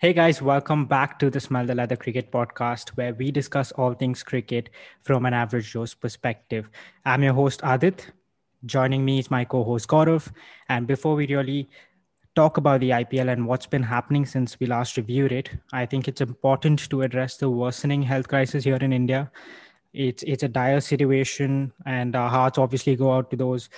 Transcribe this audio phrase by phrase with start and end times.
[0.00, 3.94] Hey guys, welcome back to the Smell the Leather Cricket podcast, where we discuss all
[3.94, 4.70] things cricket
[5.02, 6.68] from an average Joe's perspective.
[7.04, 8.12] I'm your host, Adit.
[8.64, 10.30] Joining me is my co host, Gaurav.
[10.68, 11.68] And before we really
[12.36, 16.06] talk about the IPL and what's been happening since we last reviewed it, I think
[16.06, 19.32] it's important to address the worsening health crisis here in India.
[19.92, 23.68] It's, it's a dire situation, and our hearts obviously go out to those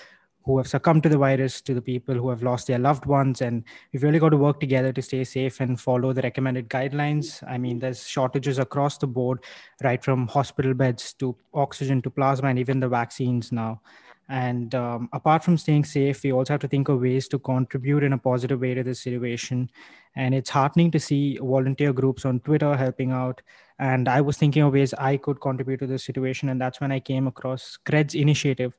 [0.50, 3.40] who have succumbed to the virus, to the people who have lost their loved ones.
[3.40, 3.62] And
[3.92, 7.42] we've really got to work together to stay safe and follow the recommended guidelines.
[7.48, 9.44] I mean, there's shortages across the board,
[9.84, 13.80] right from hospital beds to oxygen to plasma and even the vaccines now.
[14.28, 18.04] And um, apart from staying safe, we also have to think of ways to contribute
[18.04, 19.70] in a positive way to this situation.
[20.16, 23.42] And it's heartening to see volunteer groups on Twitter helping out.
[23.78, 26.48] And I was thinking of ways I could contribute to this situation.
[26.48, 28.72] And that's when I came across Cred's initiative,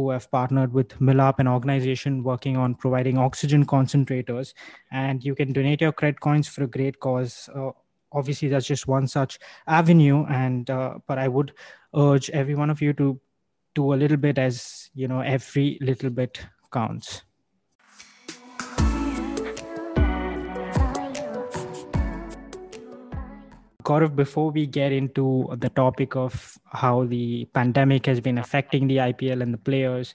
[0.00, 4.54] who have partnered with Milaap, an organization working on providing oxygen concentrators.
[4.90, 7.48] And you can donate your credit coins for a great cause.
[7.54, 7.70] Uh,
[8.12, 10.24] obviously, that's just one such avenue.
[10.26, 11.52] And uh, but I would
[11.94, 13.20] urge every one of you to
[13.74, 16.40] do a little bit, as you know, every little bit
[16.72, 17.22] counts.
[23.90, 28.98] Gaurav, before we get into the topic of how the pandemic has been affecting the
[28.98, 30.14] IPL and the players,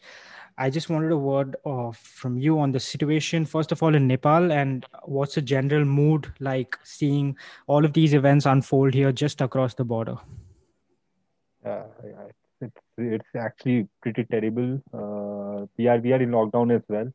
[0.57, 4.07] I just wanted a word of, from you on the situation, first of all, in
[4.07, 7.35] Nepal, and what's the general mood like seeing
[7.67, 10.15] all of these events unfold here just across the border?
[11.65, 11.83] Uh,
[12.61, 14.81] it's, it's actually pretty terrible.
[14.93, 17.11] Uh, we are we are in lockdown as well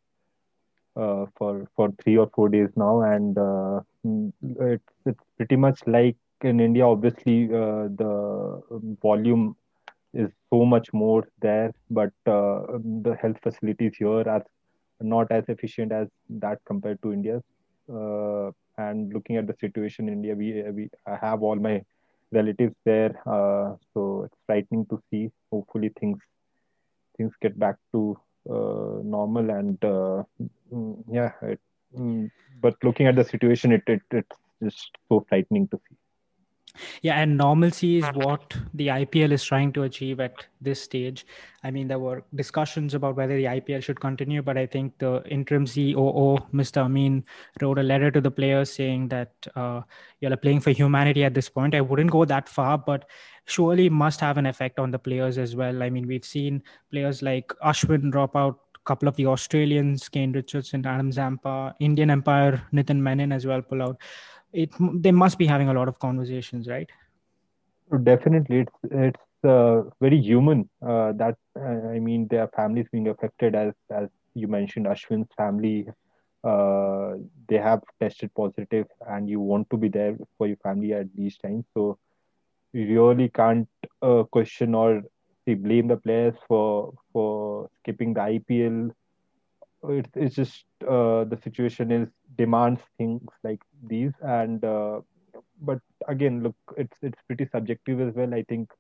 [0.97, 5.81] uh, for for three or four days now, and uh, mm, it's it's pretty much
[5.87, 8.63] like in India, obviously, uh, the
[9.03, 9.57] volume
[10.13, 14.45] is so much more there, but uh, the health facilities here are
[15.01, 17.43] not as efficient as that compared to India.
[17.93, 21.83] Uh, and looking at the situation in India, we, we I have all my
[22.33, 25.31] relatives there, uh, so it's frightening to see.
[25.51, 26.19] Hopefully, things
[27.17, 28.17] things get back to
[28.49, 30.23] uh, normal, and uh,
[30.73, 31.61] mm, yeah, it,
[31.99, 32.31] mm,
[32.63, 35.97] but looking at the situation, it, it it's just so frightening to see.
[37.03, 41.27] Yeah, and normalcy is what the IPL is trying to achieve at this stage.
[41.63, 45.23] I mean, there were discussions about whether the IPL should continue, but I think the
[45.27, 46.79] interim COO, Mr.
[46.79, 47.25] Amin,
[47.61, 49.83] wrote a letter to the players saying that uh,
[50.21, 51.75] you're playing for humanity at this point.
[51.75, 53.07] I wouldn't go that far, but
[53.47, 55.83] surely must have an effect on the players as well.
[55.83, 60.33] I mean, we've seen players like Ashwin drop out a couple of the Australians, Kane
[60.33, 64.01] Richardson, Adam Zampa, Indian umpire, Nitin Menon as well pull out
[64.53, 66.91] it they must be having a lot of conversations right?
[68.03, 73.55] Definitely it's it's uh, very human uh, that uh, i mean their families being affected
[73.55, 75.89] as as you mentioned ashwin's family
[76.45, 77.15] uh,
[77.49, 81.37] they have tested positive and you want to be there for your family at these
[81.39, 81.65] times.
[81.75, 81.99] So
[82.73, 83.69] you really can't
[84.01, 85.03] uh, question or
[85.45, 88.91] see, blame the players for for skipping the ipl
[89.89, 94.13] it's, it's just uh, the situation is demands things like these.
[94.21, 95.01] And uh,
[95.61, 98.35] but again look it's it's pretty subjective as well.
[98.35, 98.71] I think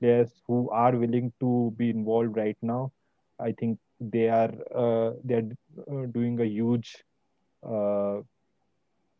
[0.00, 2.90] players who are willing to be involved right now
[3.40, 4.52] i think they are
[4.82, 5.48] uh, they're
[5.90, 7.02] uh, doing a huge
[7.66, 8.20] uh,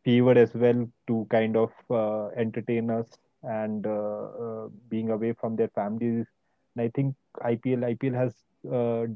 [0.05, 3.07] favor as well to kind of uh, entertain us
[3.43, 6.27] and uh, being away from their families.
[6.75, 7.15] And i think
[7.53, 8.35] ipl ipl has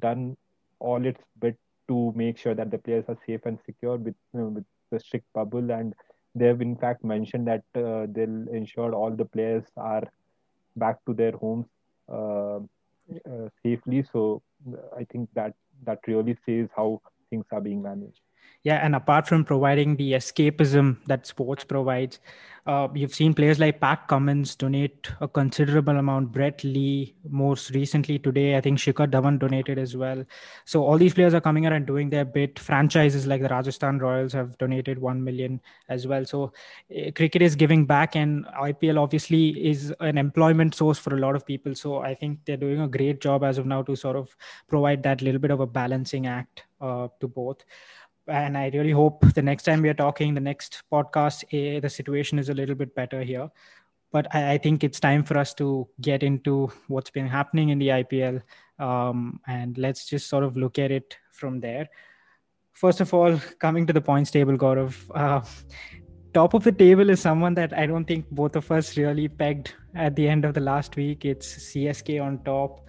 [0.00, 0.36] done
[0.80, 1.56] all its bit
[1.90, 5.00] to make sure that the players are safe and secure with, you know, with the
[5.00, 5.70] strict bubble.
[5.72, 5.94] And
[6.34, 10.04] they have in fact mentioned that uh, they'll ensure all the players are
[10.76, 11.66] back to their homes
[12.12, 12.58] uh,
[13.30, 14.04] uh, safely.
[14.12, 14.42] So
[14.96, 17.00] I think that that really says how
[17.30, 18.20] things are being managed.
[18.62, 22.18] Yeah, and apart from providing the escapism that sports provides,
[22.66, 26.30] uh, you've seen players like Pat Cummins donate a considerable amount.
[26.30, 30.22] Brett Lee, most recently today, I think Shikhar Dhawan donated as well.
[30.66, 32.58] So all these players are coming out and doing their bit.
[32.58, 36.26] Franchises like the Rajasthan Royals have donated one million as well.
[36.26, 36.52] So
[36.94, 41.34] uh, cricket is giving back, and IPL obviously is an employment source for a lot
[41.34, 41.74] of people.
[41.74, 44.36] So I think they're doing a great job as of now to sort of
[44.68, 47.64] provide that little bit of a balancing act uh, to both
[48.26, 51.90] and I really hope the next time we are talking, the next podcast, eh, the
[51.90, 53.50] situation is a little bit better here.
[54.12, 57.78] But I, I, think it's time for us to get into what's been happening in
[57.78, 58.42] the IPL,
[58.78, 61.88] um, and let's just sort of look at it from there.
[62.72, 65.46] First of all, coming to the points table, Gaurav, uh,
[66.34, 69.74] top of the table is someone that I don't think both of us really pegged
[69.94, 71.24] at the end of the last week.
[71.24, 72.88] It's CSK on top.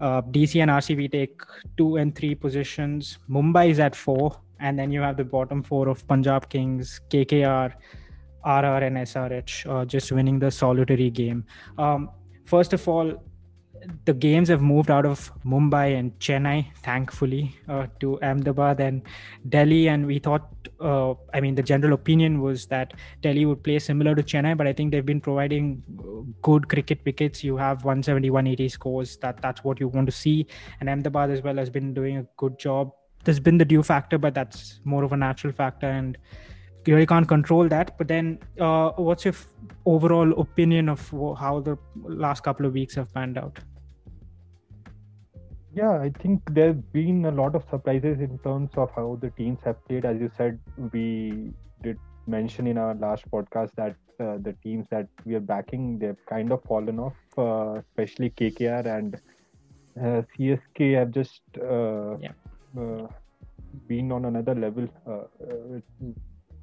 [0.00, 1.40] Uh, DC and RCB take
[1.76, 3.18] two and three positions.
[3.28, 7.72] Mumbai is at four and then you have the bottom four of Punjab Kings, KKR,
[8.44, 11.44] RR and SRH uh, just winning the solitary game.
[11.78, 12.10] Um,
[12.44, 13.22] first of all,
[14.04, 19.02] the games have moved out of Mumbai and Chennai, thankfully, uh, to Ahmedabad and
[19.48, 19.88] Delhi.
[19.88, 20.48] And we thought,
[20.80, 24.66] uh, I mean, the general opinion was that Delhi would play similar to Chennai, but
[24.66, 25.82] I think they've been providing
[26.42, 27.44] good cricket wickets.
[27.44, 29.16] You have 170, 180 scores.
[29.18, 30.46] That that's what you want to see.
[30.80, 32.92] And Ahmedabad as well has been doing a good job.
[33.24, 36.18] There's been the dew factor, but that's more of a natural factor and
[36.86, 37.96] you really can't control that.
[37.98, 39.46] But then, uh, what's your f-
[39.86, 43.58] overall opinion of how the last couple of weeks have panned out?
[45.74, 49.58] Yeah, I think there's been a lot of surprises in terms of how the teams
[49.64, 50.04] have played.
[50.04, 50.60] As you said,
[50.92, 55.98] we did mention in our last podcast that uh, the teams that we are backing
[55.98, 59.16] they've kind of fallen off, uh, especially KKR and
[60.00, 62.32] uh, CSK have just uh, yeah.
[62.78, 63.06] Uh,
[63.88, 64.86] been on another level.
[65.06, 65.80] Uh,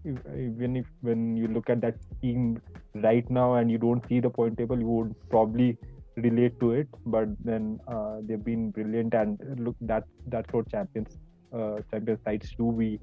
[0.05, 2.61] even if when you look at that team
[2.95, 5.77] right now and you don't see the point table, you would probably
[6.17, 11.17] relate to it but then uh, they've been brilliant and look that that's what champions
[11.53, 12.99] uh, champion sides do we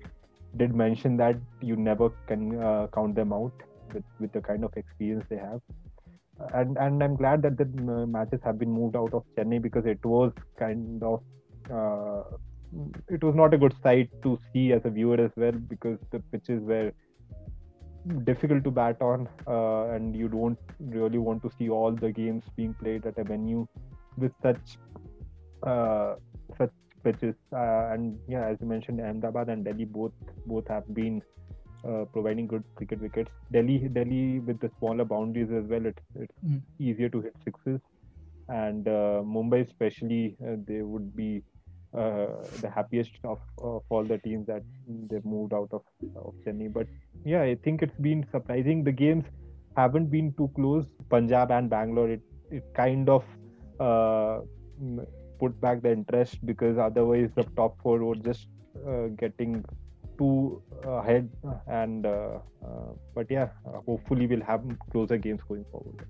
[0.57, 3.53] did mention that you never can uh, count them out
[3.95, 5.61] with, with the kind of experience they have
[6.55, 9.87] and and i'm glad that the uh, matches have been moved out of chennai because
[9.87, 11.23] it was kind of
[11.73, 12.23] uh,
[13.09, 16.21] it was not a good sight to see as a viewer as well because the
[16.33, 16.93] pitches were
[18.25, 22.45] difficult to bat on, uh, and you don't really want to see all the games
[22.57, 23.67] being played at a venue
[24.17, 24.79] with such
[25.63, 26.15] uh,
[26.57, 26.73] such
[27.03, 27.35] pitches.
[27.53, 30.13] Uh, and yeah, as you mentioned, Ahmedabad and Delhi both
[30.47, 31.23] both have been
[31.87, 33.31] uh, providing good cricket wickets.
[33.53, 36.61] Delhi Delhi with the smaller boundaries as well, it's it's mm.
[36.79, 37.81] easier to hit sixes.
[38.49, 41.43] And uh, Mumbai especially, uh, they would be
[41.93, 44.63] the happiest of, of all the teams that
[45.11, 45.83] they've moved out of,
[46.17, 46.73] of Chennai.
[46.73, 46.87] But
[47.25, 48.85] yeah, I think it's been surprising.
[48.85, 49.25] The games
[49.77, 50.87] haven't been too close.
[51.09, 52.21] Punjab and Bangalore, it,
[52.51, 53.25] it kind of
[53.81, 54.41] uh,
[55.39, 58.47] put back the interest because otherwise the top four were just
[58.87, 59.65] uh, getting
[60.19, 61.31] too ahead.
[61.69, 63.49] And uh, uh, but yeah,
[63.87, 66.07] hopefully we'll have closer games going forward.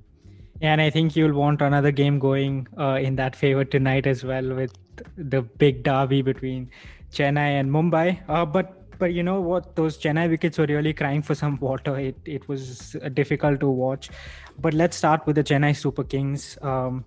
[0.60, 4.24] Yeah, and I think you'll want another game going uh, in that favor tonight as
[4.24, 4.72] well with
[5.16, 6.70] the big derby between
[7.12, 8.20] Chennai and Mumbai.
[8.28, 9.76] Uh, but but you know what?
[9.76, 11.96] Those Chennai wickets were really crying for some water.
[11.98, 14.10] It it was difficult to watch.
[14.58, 16.58] But let's start with the Chennai Super Kings.
[16.62, 17.04] Um,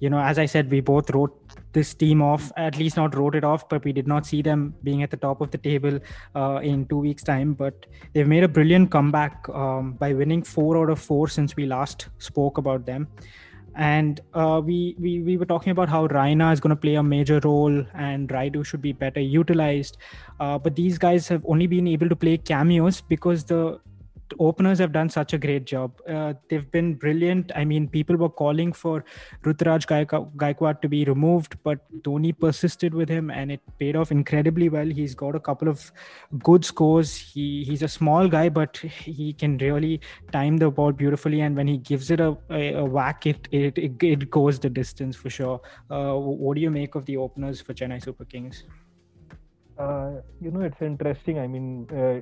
[0.00, 1.36] you know, as I said, we both wrote
[1.72, 4.74] this team off, at least not wrote it off, but we did not see them
[4.82, 6.00] being at the top of the table
[6.34, 7.52] uh, in two weeks' time.
[7.52, 11.66] But they've made a brilliant comeback um, by winning four out of four since we
[11.66, 13.08] last spoke about them.
[13.74, 17.02] And uh, we, we we were talking about how Raina is going to play a
[17.02, 19.96] major role and Rayudu should be better utilized.
[20.38, 23.80] Uh, but these guys have only been able to play cameos because the
[24.38, 25.92] openers have done such a great job.
[26.08, 27.52] Uh, they've been brilliant.
[27.54, 29.04] I mean, people were calling for
[29.42, 29.86] Ruturaj
[30.36, 34.86] Gaikwad to be removed, but Dhoni persisted with him, and it paid off incredibly well.
[34.86, 35.92] He's got a couple of
[36.42, 37.16] good scores.
[37.16, 40.00] He he's a small guy, but he can really
[40.32, 41.40] time the ball beautifully.
[41.40, 44.70] And when he gives it a, a, a whack, it, it, it it goes the
[44.70, 45.60] distance for sure.
[45.90, 48.64] Uh, what do you make of the openers for Chennai Super Kings?
[49.80, 51.38] Uh, you know, it's interesting.
[51.38, 52.20] I mean, uh,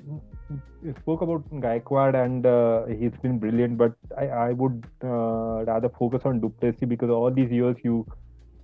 [0.84, 5.88] you spoke about Gaikwad and uh, he's been brilliant, but I, I would uh, rather
[5.98, 8.06] focus on du Plessis because all these years you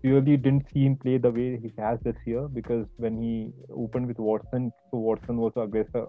[0.04, 4.06] really didn't see him play the way he has this year because when he opened
[4.06, 6.06] with Watson, so Watson was aggressor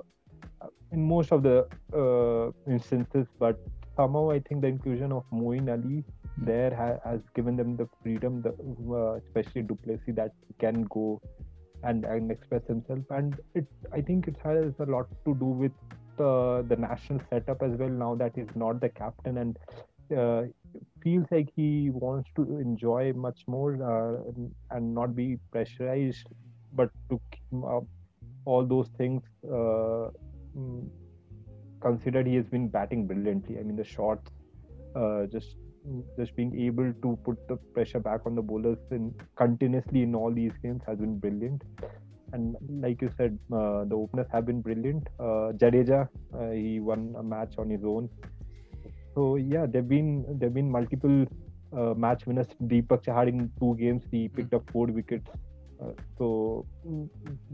[0.61, 3.59] uh, in most of the uh, instances, but
[3.95, 6.45] somehow I think the inclusion of Moeen Ali hmm.
[6.45, 8.53] there ha- has given them the freedom, the,
[9.25, 11.19] especially du Plessis, that can go
[11.85, 15.71] and, and express himself and it i think it has a lot to do with
[16.19, 19.57] uh, the national setup as well now that he's not the captain and
[20.17, 20.43] uh,
[21.01, 24.31] feels like he wants to enjoy much more uh,
[24.71, 26.27] and not be pressurized
[26.73, 27.63] but to keep
[28.45, 30.09] all those things uh,
[30.57, 30.87] mm,
[31.81, 33.57] considered he has been batting brilliantly.
[33.59, 34.31] I mean the shots
[34.95, 35.55] uh, just
[36.17, 40.31] just being able to put the pressure back on the bowlers in continuously in all
[40.31, 41.61] these games has been brilliant.
[42.33, 45.07] And like you said, uh, the openers have been brilliant.
[45.19, 48.09] Uh, Jadeja, uh, he won a match on his own.
[49.13, 51.25] So yeah, there've been there've been multiple
[51.71, 52.47] uh, match winners.
[52.63, 55.29] Deepak Chahar in two games, he picked up four wickets.
[55.81, 57.07] Uh, so mm,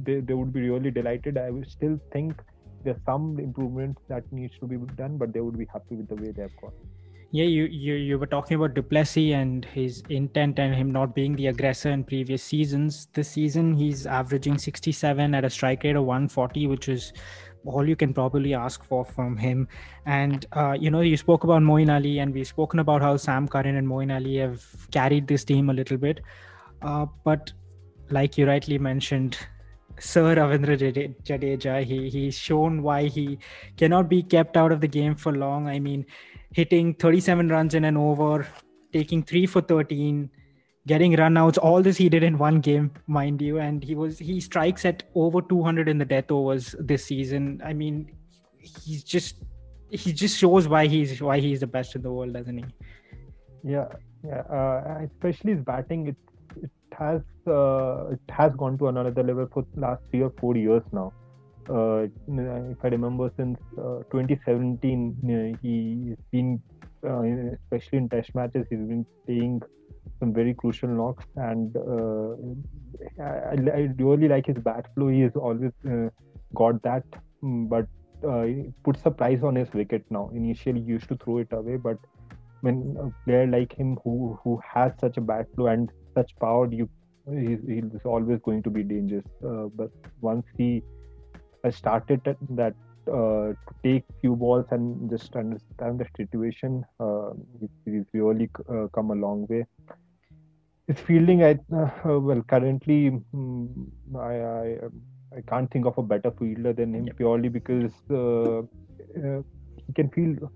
[0.04, 1.38] they, they would be really delighted.
[1.38, 2.42] I still think
[2.84, 6.16] there's some improvements that needs to be done, but they would be happy with the
[6.16, 6.74] way they have gone.
[7.34, 11.16] Yeah, you, you you were talking about du Plessis and his intent and him not
[11.16, 13.08] being the aggressor in previous seasons.
[13.14, 17.14] This season, he's averaging 67 at a strike rate of 140, which is
[17.64, 19.70] all you can probably ask for from him.
[20.06, 23.48] And uh, you know, you spoke about Moeen Ali, and we've spoken about how Sam
[23.48, 26.20] Curran and Moeen Ali have carried this team a little bit.
[26.82, 27.54] Uh, but
[28.10, 29.38] like you rightly mentioned,
[30.00, 30.78] Sir Ravindra
[31.24, 33.38] Jadeja, he he's shown why he
[33.78, 35.68] cannot be kept out of the game for long.
[35.68, 36.06] I mean,
[36.54, 38.48] hitting 37 runs in an over,
[38.94, 40.30] taking three for 13
[40.88, 41.58] getting runouts.
[41.58, 45.04] All this he did in one game, mind you, and he was he strikes at
[45.16, 47.62] over 200 in the death overs this season.
[47.64, 48.12] I mean,
[48.60, 49.36] he's just
[49.90, 52.66] he just shows why he's why he's the best in the world, doesn't he?
[53.64, 53.88] Yeah,
[54.26, 54.42] yeah.
[54.50, 56.16] Uh, especially his batting, it
[56.62, 60.84] it has uh, it has gone to another level for last three or four years
[60.92, 61.14] now.
[61.72, 66.62] Uh, if I remember, since uh, 2017, uh, he's been,
[67.08, 67.22] uh,
[67.56, 69.62] especially in Test matches, he's been playing
[70.20, 75.08] some very crucial knocks, and uh, I, I, really like his bat flow.
[75.08, 76.10] He has always uh,
[76.54, 77.04] got that,
[77.44, 77.88] mm, but
[78.28, 78.46] uh,
[78.84, 80.30] puts a price on his wicket now.
[80.34, 81.98] Initially, he used to throw it away, but
[82.62, 86.68] when a player like him who who has such a bat flow and such power,
[86.72, 86.90] you
[87.30, 89.26] he's, he's always going to be dangerous.
[89.46, 90.84] Uh, but once he
[91.64, 92.76] has started that
[93.08, 97.32] uh, to take few balls and just understand the situation, uh,
[97.86, 99.66] he's, really uh, come a long way
[100.88, 103.68] his fielding, I uh, well currently mm,
[104.16, 109.42] I, I I can't think of a better fielder than him purely because uh, uh,
[109.86, 110.50] he can field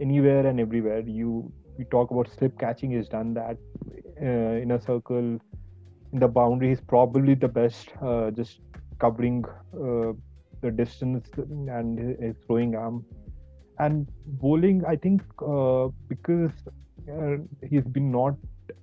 [0.00, 1.00] anywhere and everywhere.
[1.00, 3.56] You we talk about slip catching, he's done that
[4.20, 5.40] uh, in a circle,
[6.12, 6.68] in the boundary.
[6.68, 8.60] He's probably the best, uh, just
[9.00, 9.44] covering
[9.74, 10.12] uh,
[10.62, 13.04] the distance and his throwing arm.
[13.78, 15.22] And bowling, I think
[16.08, 16.52] because
[17.68, 18.36] he's been not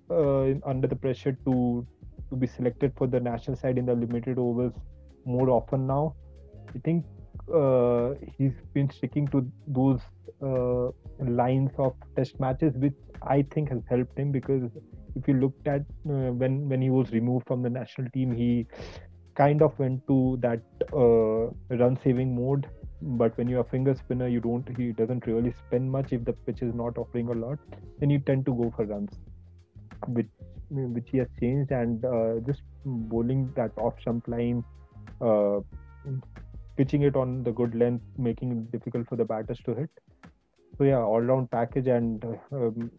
[0.10, 1.86] uh, under the pressure to
[2.30, 4.74] to be selected for the national side in the limited overs
[5.26, 6.16] more often now.
[6.76, 7.06] I think
[7.54, 10.00] uh, he's been sticking to those
[10.44, 12.94] uh, lines of test matches, which
[13.24, 14.70] I think has helped him because
[15.16, 18.68] if you looked at uh, when when he was removed from the national team, he
[19.40, 20.62] kind of went to that
[20.94, 22.70] uh, run saving mode.
[23.02, 24.78] But when you're a finger spinner, you don't.
[24.78, 27.60] He doesn't really spin much if the pitch is not offering a lot.
[28.00, 29.20] Then you tend to go for runs
[30.08, 30.28] which
[30.70, 34.64] which he has changed and uh, just bowling that off stump line,
[35.22, 35.60] uh,
[36.78, 39.90] pitching it on the good length, making it difficult for the batters to hit.
[40.78, 42.92] So yeah, all round package and um,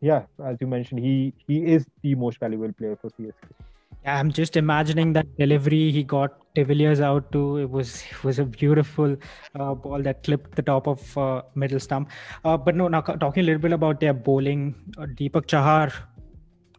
[0.00, 3.67] yeah, as you mentioned, he he is the most valuable player for CSK.
[4.04, 7.58] I'm just imagining that delivery he got Villiers out to.
[7.58, 9.16] It was it was a beautiful
[9.54, 12.10] uh, ball that clipped the top of uh, middle stump.
[12.44, 15.92] Uh, but no, now talking a little bit about their bowling, uh, Deepak Chahar,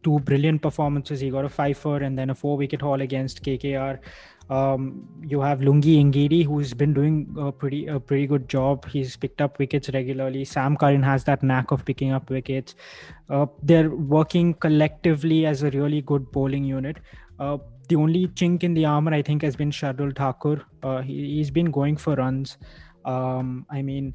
[0.04, 1.20] two brilliant performances.
[1.20, 4.00] He got a fifer and then a four wicket haul against KKR.
[4.50, 8.88] Um, you have Lungi Ngidi, who's been doing a pretty a pretty good job.
[8.88, 10.44] He's picked up wickets regularly.
[10.44, 12.75] Sam Curran has that knack of picking up wickets.
[13.29, 16.98] Uh, they're working collectively as a really good bowling unit.
[17.39, 17.58] Uh,
[17.89, 20.63] the only chink in the armor, I think, has been Shardul Thakur.
[20.82, 22.58] Uh, he, has been going for runs.
[23.06, 24.13] Um, I mean,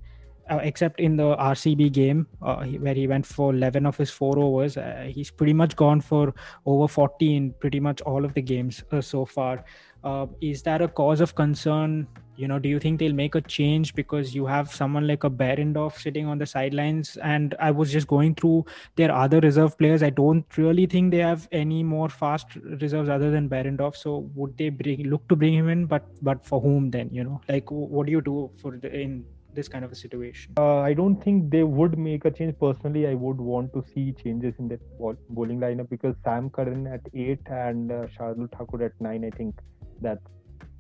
[0.51, 4.11] uh, except in the RCB game uh, he, where he went for 11 of his
[4.11, 4.77] four overs.
[4.77, 6.35] Uh, he's pretty much gone for
[6.67, 9.65] over 40 in pretty much all of the games uh, so far.
[10.03, 12.07] Uh, is that a cause of concern?
[12.37, 15.31] You know, do you think they'll make a change because you have someone like a
[15.31, 17.17] Behrendorff sitting on the sidelines?
[17.19, 20.03] And I was just going through their other reserve players.
[20.03, 23.97] I don't really think they have any more fast reserves other than Behrendorff.
[23.97, 25.87] So would they bring look to bring him in?
[25.87, 27.09] But but for whom then?
[27.13, 29.25] You know, like what do you do for the, in
[29.55, 30.55] this kind of a situation?
[30.59, 32.55] Uh, I don't think they would make a change.
[32.59, 34.81] Personally, I would want to see changes in that
[35.31, 39.25] bowling lineup because Sam Curran at eight and uh, Shardul Thakur at nine.
[39.25, 39.55] I think
[40.01, 40.27] that's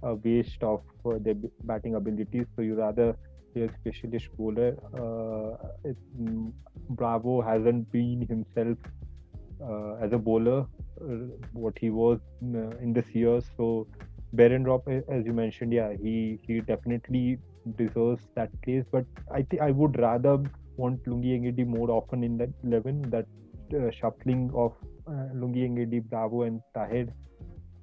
[0.02, 2.46] a waste of uh, their batting abilities.
[2.56, 3.16] So you rather
[3.56, 4.76] a specialist bowler.
[4.94, 6.52] Uh, it, mm,
[6.90, 8.78] Bravo hasn't been himself
[9.62, 10.66] uh, as a bowler
[11.00, 11.04] uh,
[11.52, 13.40] what he was uh, in this year.
[13.56, 13.86] So
[14.34, 17.38] Behrendorff, as you mentioned, yeah, he he definitely
[17.76, 18.84] deserves that place.
[18.90, 20.38] But I think I would rather
[20.76, 23.10] want Lungi Ngidi more often in that 11.
[23.10, 23.26] That
[23.72, 24.72] uh, shuffling of
[25.06, 27.08] uh, Lungi Ngidi, Bravo, and Tahir.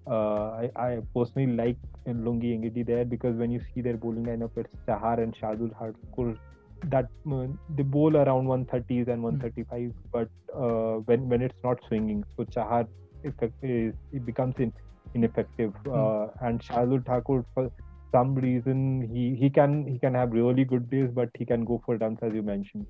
[0.08, 4.52] Uh, I, I personally like Lungi Ngidi there because when you see their bowling lineup,
[4.56, 6.38] it's Chahar and Shardul Thakur.
[6.86, 9.94] That uh, they bowl around 130s and 135, mm.
[10.12, 12.88] but uh, when when it's not swinging, so Chahar
[13.24, 14.74] effect is it becomes in,
[15.14, 15.74] ineffective.
[15.86, 16.32] Mm.
[16.42, 17.72] and Shardul Thakur for
[18.12, 21.82] some reason he he can he can have really good days but he can go
[21.86, 22.88] for runs as you mentioned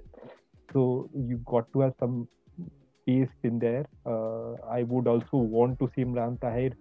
[0.73, 2.27] so you got to have some
[3.07, 6.71] pace in there uh, i would also want to see imran tahir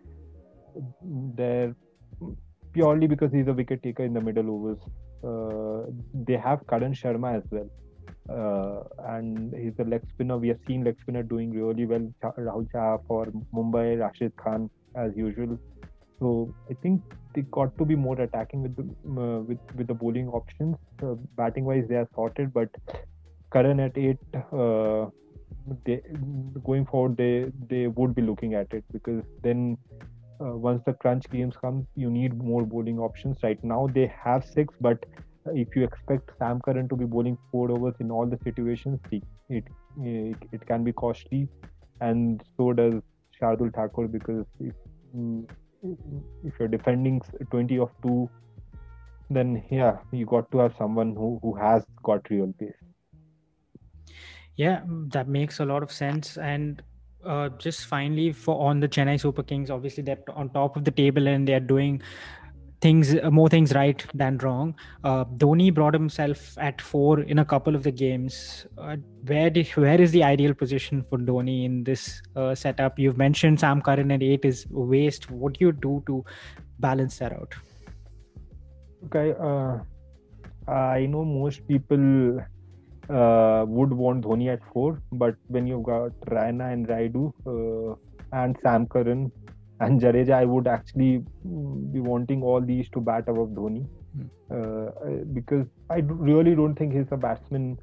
[1.36, 1.74] there
[2.72, 4.78] purely because he's a wicket taker in the middle overs.
[5.22, 7.68] Uh, they have Karan Sharma as well.
[8.28, 8.82] Uh,
[9.14, 10.38] and he's a leg spinner.
[10.38, 12.08] We have seen leg spinner doing really well.
[12.22, 15.58] Rahul for Mumbai, Rashid Khan as usual.
[16.20, 17.02] So I think
[17.34, 18.84] they got to be more attacking with the
[19.20, 20.76] uh, with with the bowling options.
[21.02, 22.68] Uh, batting wise, they are sorted, but
[23.52, 24.18] Karan at eight,
[24.52, 25.06] uh,
[25.86, 26.00] they
[26.64, 29.78] going forward they they would be looking at it because then
[30.40, 33.38] uh, once the crunch games come, you need more bowling options.
[33.42, 35.04] Right now they have six, but
[35.46, 39.22] if you expect Sam Curran to be bowling four overs in all the situations, it
[39.48, 39.64] it,
[40.00, 41.48] it, it can be costly,
[42.00, 43.02] and so does
[43.40, 44.74] Shardul Thakur because if
[45.16, 45.48] mm,
[45.82, 47.20] if you're defending
[47.50, 48.28] 20 of 2
[49.30, 52.72] then yeah you got to have someone who who has got real pace.
[54.56, 54.82] Yeah
[55.12, 56.36] that makes a lot of sense.
[56.36, 56.82] And
[57.24, 60.90] uh, just finally for on the chennai super kings obviously they're on top of the
[60.90, 62.00] table and they're doing
[62.80, 64.74] things uh, more things right than wrong.
[65.04, 68.66] Uh, Dhoni brought himself at four in a couple of the games.
[68.78, 68.96] Uh,
[69.26, 72.98] where did, where is the ideal position for Dhoni in this uh, setup?
[72.98, 75.30] You've mentioned Sam Curran at eight is waste.
[75.30, 76.24] What do you do to
[76.78, 77.54] balance that out?
[79.06, 79.78] Okay, uh,
[80.70, 82.38] I know most people
[83.08, 87.96] uh, would want Dhoni at four, but when you've got Raina and Rayudu
[88.32, 89.32] and Sam Curran
[89.80, 94.28] and Jadeja, I would actually mm, be wanting all these to bat above Dhoni mm.
[94.50, 97.78] uh, because I really don't think he's a batsman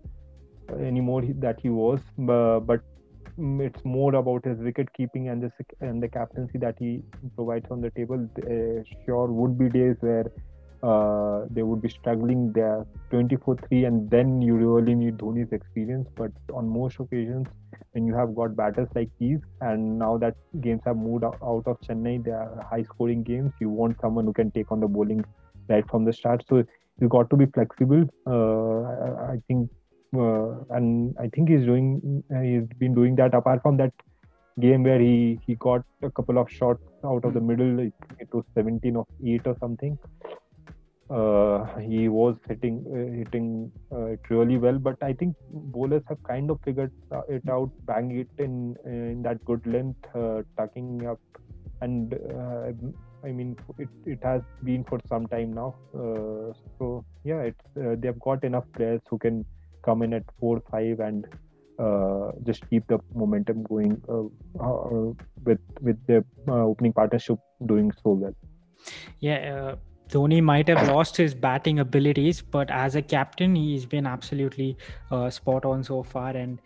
[0.80, 2.00] anymore that he was.
[2.20, 2.82] Uh, but
[3.40, 5.52] mm, it's more about his wicket keeping and the
[5.82, 7.02] and the captaincy that he
[7.36, 8.30] provides on the table.
[8.44, 10.32] Uh, sure, would be days where
[10.84, 16.08] uh, they would be struggling there 24-3 and then you really need Dhoni's experience.
[16.16, 17.48] But on most occasions
[17.92, 21.80] when you have got batters like these and now that games have moved out of
[21.82, 25.24] Chennai they are high scoring games you want someone who can take on the bowling
[25.68, 26.44] right from the start.
[26.48, 26.64] So
[27.00, 28.06] you got to be flexible.
[28.26, 29.70] Uh, I, I, think
[30.16, 33.34] uh, and I think he's doing he's been doing that.
[33.34, 33.94] Apart from that
[34.60, 38.28] game where he he got a couple of shots out of the middle it, it
[38.34, 39.98] was 17 of 8 or something
[41.10, 44.78] uh, he was hitting uh, hitting uh, it really well.
[44.78, 49.22] But I think bowlers have kind of figured uh, it out, bang it in in
[49.24, 51.20] that good length, uh, tucking up,
[51.82, 52.72] and uh,
[53.24, 55.76] I mean it, it has been for some time now.
[56.78, 59.46] so yeah, it's they've got enough players who can
[59.84, 61.26] come in at four five and
[62.44, 64.02] just keep the momentum going
[65.46, 68.36] with with the opening partnership doing so well.
[69.20, 69.76] Yeah,
[70.18, 74.76] Dhoni might have lost his batting abilities, but as a captain, he's been absolutely
[75.12, 76.30] uh, spot on so far.
[76.30, 76.60] And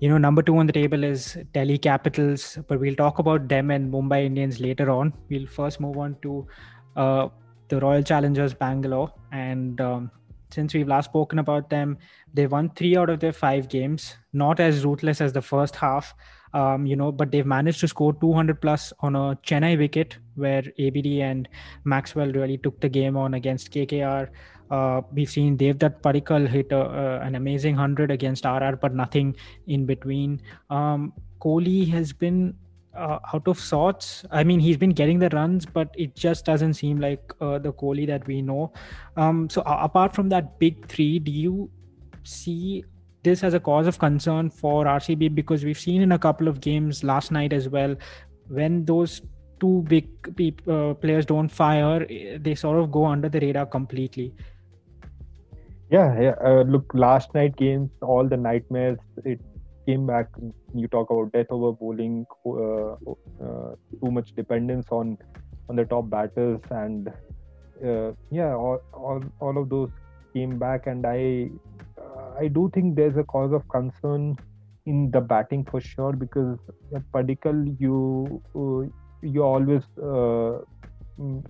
[0.00, 3.70] you know, number two on the table is Delhi Capitals, but we'll talk about them
[3.70, 5.14] and Mumbai Indians later on.
[5.30, 6.46] We'll first move on to
[6.96, 7.28] uh,
[7.68, 10.10] the Royal Challengers Bangalore, and um,
[10.50, 11.96] since we've last spoken about them,
[12.34, 14.16] they won three out of their five games.
[14.34, 16.12] Not as ruthless as the first half,
[16.54, 20.62] um, you know, but they've managed to score 200 plus on a Chennai wicket where
[20.78, 21.48] ABD and
[21.82, 24.28] Maxwell really took the game on against KKR.
[24.70, 29.36] Uh, we've seen Devdutt Padikkal hit a, uh, an amazing 100 against RR, but nothing
[29.66, 30.40] in between.
[30.70, 32.54] Um, Kohli has been
[32.96, 34.24] uh, out of sorts.
[34.30, 37.72] I mean, he's been getting the runs, but it just doesn't seem like uh, the
[37.72, 38.72] Kohli that we know.
[39.16, 41.70] Um, so, apart from that big three, do you
[42.22, 42.84] see
[43.24, 46.60] this as a cause of concern for RCB because we've seen in a couple of
[46.60, 47.96] games last night as well
[48.48, 49.22] when those
[49.60, 50.08] two big
[50.68, 52.06] uh, players don't fire,
[52.38, 54.34] they sort of go under the radar completely.
[55.90, 56.34] Yeah, yeah.
[56.44, 59.40] Uh, look, last night games, all the nightmares, it
[59.86, 60.28] came back.
[60.74, 65.18] You talk about death over bowling, uh, uh too much dependence on
[65.68, 67.08] on the top batters, and
[67.84, 69.90] uh, yeah, all, all all of those
[70.32, 71.50] came back, and I
[72.38, 74.36] I do think there's a cause of concern
[74.86, 76.58] in the batting for sure because
[77.14, 78.88] Padikkal you uh,
[79.22, 80.60] you always uh,
[81.18, 81.44] mm,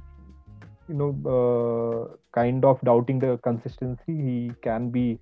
[0.89, 4.17] you know uh, kind of doubting the consistency.
[4.29, 5.19] He can be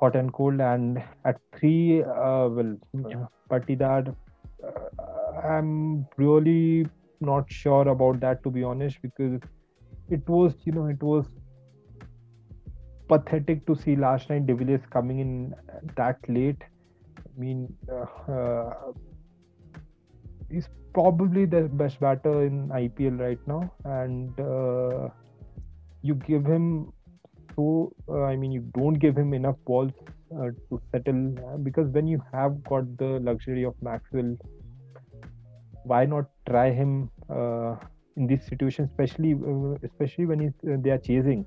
[0.00, 2.76] hot and cold, and at three, uh, well,
[3.08, 3.26] yeah.
[3.50, 4.14] Patidar,
[4.64, 6.86] uh, I'm really
[7.20, 9.40] not sure about that to be honest because
[10.10, 11.26] it was you know it was
[13.08, 15.54] pathetic to see last night De Villiers coming in
[15.96, 16.62] that late.
[17.18, 18.72] I mean, uh, uh,
[20.50, 25.08] he's probably the best batter in IPL right now, and uh,
[26.02, 26.92] you give him
[27.54, 27.92] so.
[28.08, 29.92] Uh, I mean, you don't give him enough balls
[30.34, 34.36] uh, to settle because when you have got the luxury of Maxwell,
[35.84, 37.10] why not try him?
[38.18, 39.38] In this situation, especially
[39.82, 41.46] especially when he's, they are chasing.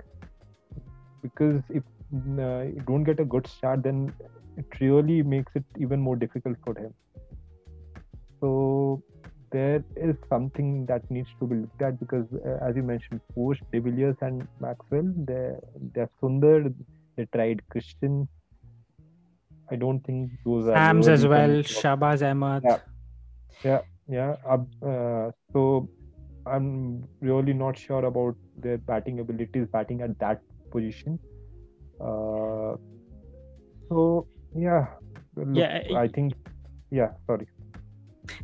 [1.21, 4.13] Because if uh, you don't get a good start, then
[4.58, 6.93] it really makes it even more difficult for him.
[8.41, 9.03] So
[9.51, 13.62] there is something that needs to be looked at because, uh, as you mentioned, post
[13.71, 15.53] De Villiers and Maxwell, they
[15.93, 16.73] they are Sundar.
[17.15, 18.27] They tried Christian.
[19.71, 21.49] I don't think those are Sams as well.
[21.63, 22.63] Shahbaz Ahmed.
[22.63, 22.79] Yeah,
[23.63, 24.36] yeah, yeah.
[24.82, 25.89] Uh, so
[26.45, 31.19] I'm really not sure about their batting abilities, batting at that position.
[31.99, 32.75] Uh,
[33.89, 34.88] so yeah,
[35.36, 36.34] look, Yeah, I think
[36.91, 37.10] yeah.
[37.27, 37.47] Sorry.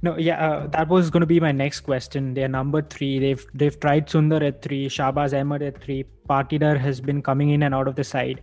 [0.02, 2.34] No, yeah, uh, that was going to be my next question.
[2.34, 3.20] They're number three.
[3.20, 6.06] They've they've tried Sundar at three, Shahbaz Ahmed at three.
[6.28, 8.42] Patidar has been coming in and out of the side.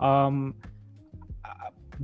[0.00, 0.54] Um,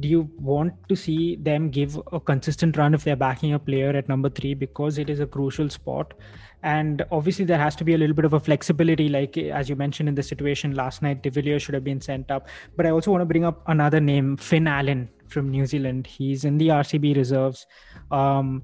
[0.00, 3.90] do you want to see them give a consistent run if they're backing a player
[3.90, 6.14] at number three because it is a crucial spot?
[6.62, 9.76] And obviously, there has to be a little bit of a flexibility, like as you
[9.76, 12.48] mentioned in the situation last night, De Villiers should have been sent up.
[12.76, 16.06] But I also want to bring up another name, Finn Allen from New Zealand.
[16.06, 17.66] He's in the RCB reserves.
[18.10, 18.62] Um,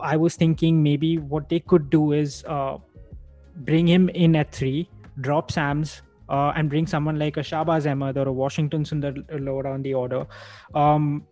[0.00, 2.78] I was thinking maybe what they could do is uh,
[3.56, 4.88] bring him in at three,
[5.20, 9.62] drop Sams, uh, and bring someone like a Shahbaz Ahmed or a Washington Sundar lower
[9.62, 10.26] down the order.
[10.74, 11.26] Um,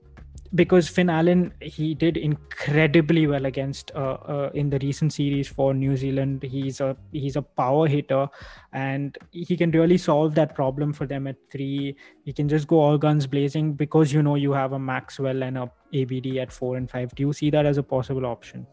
[0.54, 5.74] because Finn Allen, he did incredibly well against uh, uh, in the recent series for
[5.74, 6.42] New Zealand.
[6.42, 8.28] He's a he's a power hitter,
[8.72, 11.96] and he can really solve that problem for them at three.
[12.24, 15.58] He can just go all guns blazing because you know you have a Maxwell and
[15.58, 17.14] a ABD at four and five.
[17.14, 18.66] Do you see that as a possible option?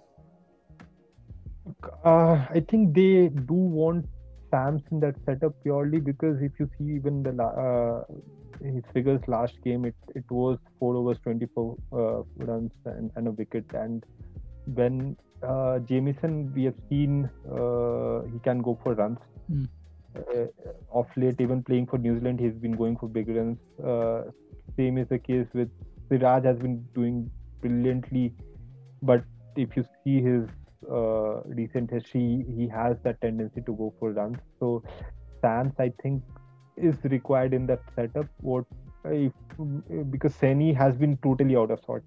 [2.04, 4.06] Uh, I think they do want
[4.52, 8.04] Sams in that setup purely because if you see even the uh,
[8.64, 13.32] his figures last game, it it was four overs, 24 uh, runs and, and a
[13.32, 13.66] wicket.
[13.74, 14.06] And
[14.66, 19.20] when uh, Jamieson, we have seen uh, he can go for runs.
[19.52, 19.68] Mm.
[20.16, 20.46] Uh,
[20.94, 23.58] of late, even playing for New Zealand, he's been going for big runs.
[23.84, 24.24] Uh,
[24.78, 25.70] same is the case with
[26.10, 27.30] Siraj has been doing
[27.62, 28.34] brilliantly,
[29.02, 29.24] but
[29.56, 30.48] if you see his
[30.90, 34.38] uh, recent history, he has that tendency to go for runs.
[34.60, 34.84] So
[35.42, 36.24] Sams, I think,
[36.82, 38.28] is required in that setup.
[38.40, 38.66] What
[39.06, 39.32] if
[40.10, 42.04] because Saini has been totally out of sort.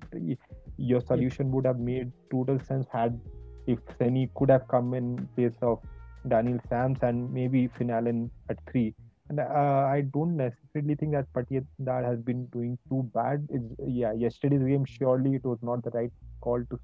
[0.76, 3.20] Your solution would have made total sense had
[3.66, 5.80] if Saini could have come in place of
[6.28, 8.94] Daniel Sams and maybe Finn at three.
[9.28, 13.46] And uh, I don't necessarily think that Patidar has been doing too bad.
[13.50, 16.78] It's, yeah, yesterday's game surely it was not the right call to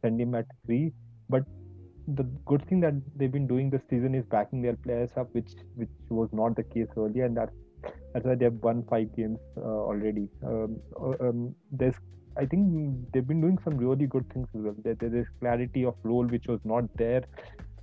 [0.00, 0.92] send him at three,
[1.28, 1.44] but
[2.14, 5.52] the good thing that they've been doing this season is backing their players up, which
[5.76, 7.52] which was not the case earlier, and that's
[8.12, 10.28] that's why they've won five games uh, already.
[10.44, 11.94] Um, uh, um, there's
[12.36, 14.74] I think they've been doing some really good things as well.
[14.84, 17.22] There, there is clarity of role which was not there.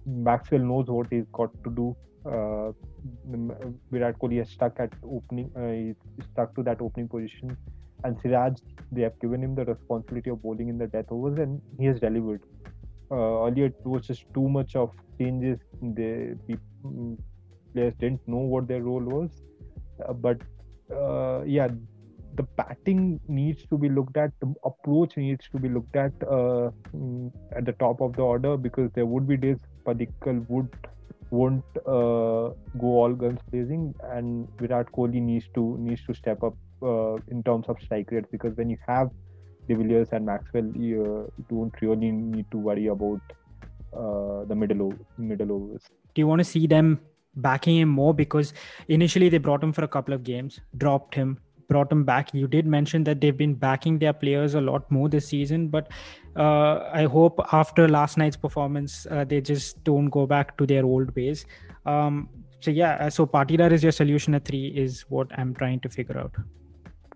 [0.06, 1.96] Maxwell knows what he's got to do.
[2.26, 2.72] Uh,
[3.92, 5.52] Virat Kohli is stuck at opening.
[5.56, 7.58] Uh, stuck to that opening position,
[8.04, 8.60] and Siraj
[8.92, 12.00] they have given him the responsibility of bowling in the death overs, and he has
[12.00, 12.77] delivered uh,
[13.12, 15.60] earlier it was just too much of changes.
[15.82, 16.38] The
[16.86, 17.17] mm,
[17.74, 19.30] players didn't know what their role was,
[20.08, 20.41] uh, but
[20.91, 21.70] uh, yeah,
[22.36, 24.32] the batting needs to be looked at.
[24.41, 28.58] The approach needs to be looked at uh, mm, at the top of the order
[28.58, 30.70] because there would be days Padikkal would
[31.30, 36.56] won't uh, go all guns blazing, and Virat Kohli needs to needs to step up
[36.82, 39.10] uh, in terms of strike rates because when you have
[39.67, 43.21] De Villiers and Maxwell, you don't really need to worry about
[43.95, 45.84] uh, the middle middle overs.
[46.13, 46.99] Do you want to see them
[47.38, 48.53] backing him more because
[48.88, 51.38] initially they brought him for a couple of games, dropped him,
[51.69, 52.34] brought him back.
[52.34, 55.89] You did mention that they've been backing their players a lot more this season, but
[56.36, 60.86] uh, I hope after last night's performance, uh, they just don't go back to their
[60.86, 61.45] old ways.
[61.86, 65.89] Um, so yeah, so Patidar is your solution at three is what I'm trying to
[65.89, 66.34] figure out.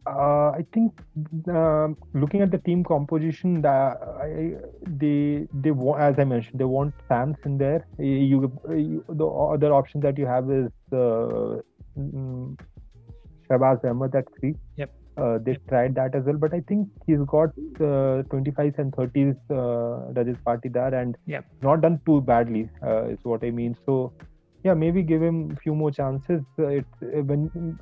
[0.08, 1.00] Uh, I think
[1.48, 4.56] uh, looking at the team composition, that I,
[4.88, 7.86] they they want, as I mentioned, they want Sams in there.
[8.00, 11.62] You, you the other option that you have is uh,
[12.00, 12.58] mm,
[13.48, 14.56] Shahbaz Ahmed at three.
[14.78, 14.92] Yep.
[15.18, 19.36] Uh, they tried that as well, but I think he's got uh, 25s and 30s
[19.50, 21.46] uh, Rajat Patidar and yep.
[21.62, 23.76] not done too badly, uh, is what I mean.
[23.86, 24.14] So
[24.64, 26.42] yeah maybe give him a few more chances.
[26.58, 27.78] It's when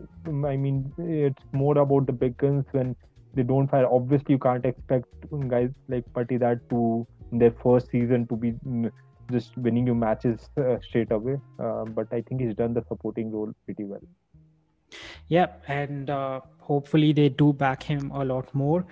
[0.45, 2.95] i mean it's more about the big guns when
[3.33, 3.87] they don't fire.
[3.87, 5.05] Obviously you can't expect
[5.47, 8.53] guys like Patidar to their first season to be
[9.31, 11.37] just winning you matches uh, straight away.
[11.59, 14.01] Uh, but i think he's done the supporting role pretty well.
[15.27, 18.85] Yeah and uh, hopefully they do back him a lot more.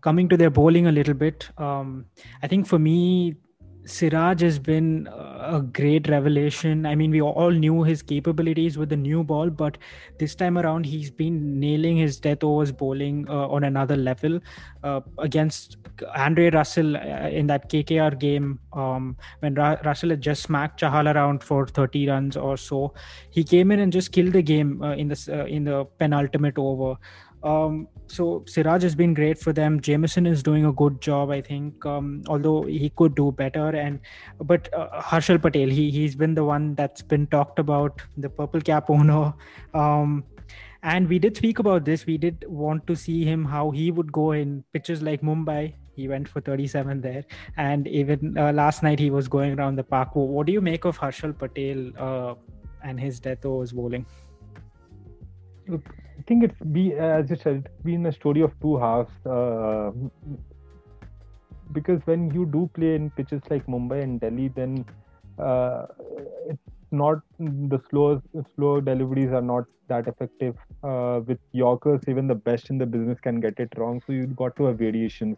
[0.00, 2.04] Coming to their bowling a little bit um,
[2.42, 3.36] i think for me
[3.86, 6.86] Siraj has been a great revelation.
[6.86, 9.76] I mean, we all knew his capabilities with the new ball, but
[10.18, 14.40] this time around, he's been nailing his death overs bowling uh, on another level
[14.82, 15.76] uh, against
[16.16, 21.14] Andre Russell uh, in that KKR game um, when Ra- Russell had just smacked Chahal
[21.14, 22.94] around for 30 runs or so.
[23.30, 26.56] He came in and just killed the game uh, in the uh, in the penultimate
[26.56, 26.94] over.
[27.44, 29.80] Um, so Siraj has been great for them.
[29.80, 31.84] Jamieson is doing a good job, I think.
[31.84, 34.00] Um, although he could do better, and
[34.40, 38.60] but uh, Harshal Patel, he he's been the one that's been talked about, the purple
[38.60, 39.34] cap owner.
[39.74, 40.24] Um,
[40.82, 42.06] and we did speak about this.
[42.06, 45.74] We did want to see him how he would go in pitches like Mumbai.
[45.96, 47.24] He went for 37 there,
[47.56, 50.10] and even uh, last night he was going around the park.
[50.14, 52.34] What do you make of Harshal Patel uh,
[52.82, 54.06] and his death overs bowling?
[55.68, 55.94] Look,
[56.26, 59.26] think it's be as you said, it's been a story of two halves.
[59.26, 59.92] Uh,
[61.72, 64.84] because when you do play in pitches like Mumbai and Delhi, then
[65.38, 65.86] uh,
[66.48, 66.60] it's
[66.90, 68.22] not the slow
[68.54, 70.56] slow deliveries are not that effective.
[70.82, 74.02] Uh, with Yorkers, even the best in the business can get it wrong.
[74.06, 75.36] So you've got to have variations.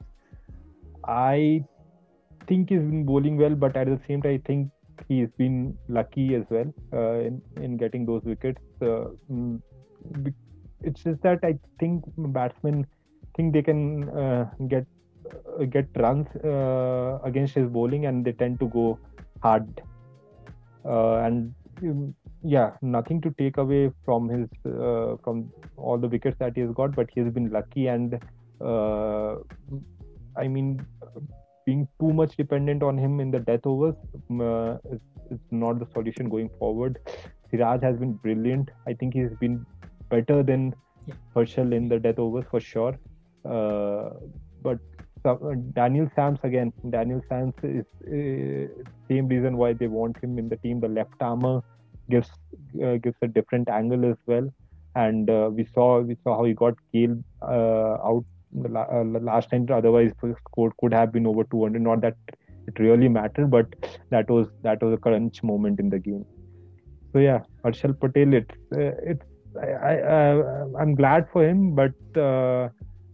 [1.04, 1.64] I
[2.48, 4.70] think he's been bowling well, but at the same time, I think
[5.08, 8.60] he's been lucky as well uh, in in getting those wickets.
[8.80, 9.60] Uh, mm,
[10.86, 12.86] it's just that I think batsmen
[13.36, 14.86] think they can uh, get
[15.60, 18.98] uh, get runs uh, against his bowling, and they tend to go
[19.42, 19.82] hard.
[20.84, 26.36] Uh, and um, yeah, nothing to take away from his uh, from all the wickets
[26.38, 28.18] that he has got, but he has been lucky, and
[28.60, 29.36] uh,
[30.36, 30.84] I mean,
[31.66, 33.94] being too much dependent on him in the death overs
[34.92, 36.98] is, is not the solution going forward.
[37.50, 38.70] Siraj has been brilliant.
[38.86, 39.64] I think he's been
[40.08, 40.74] better than
[41.06, 41.14] yeah.
[41.34, 42.98] Harshal in the death overs for sure.
[43.44, 44.10] Uh,
[44.62, 44.78] but
[45.24, 45.36] uh,
[45.72, 46.72] Daniel Sams again.
[46.90, 50.80] Daniel Sams is uh, same reason why they want him in the team.
[50.80, 51.62] The left armor
[52.10, 52.30] gives
[52.82, 54.48] uh, gives a different angle as well.
[54.94, 59.66] And uh, we saw we saw how he got Gayle uh, out the last time.
[59.70, 61.82] Otherwise, the score could have been over 200.
[61.82, 62.16] Not that
[62.66, 63.66] it really mattered, but
[64.10, 66.24] that was that was a crunch moment in the game.
[67.12, 68.34] So yeah, Harshal Patel.
[68.34, 69.24] It's it's
[69.62, 72.68] I, I uh, I'm glad for him, but uh,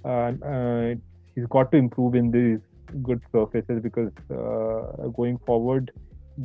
[0.04, 0.94] uh,
[1.34, 2.60] he's got to improve in these
[3.02, 4.10] good surfaces because
[5.16, 5.90] going forward,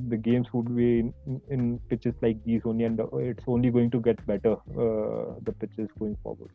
[0.10, 4.00] the games would be in, in, pitches like these only, and it's only going to
[4.00, 4.56] get better.
[4.68, 6.50] the pitches going forward.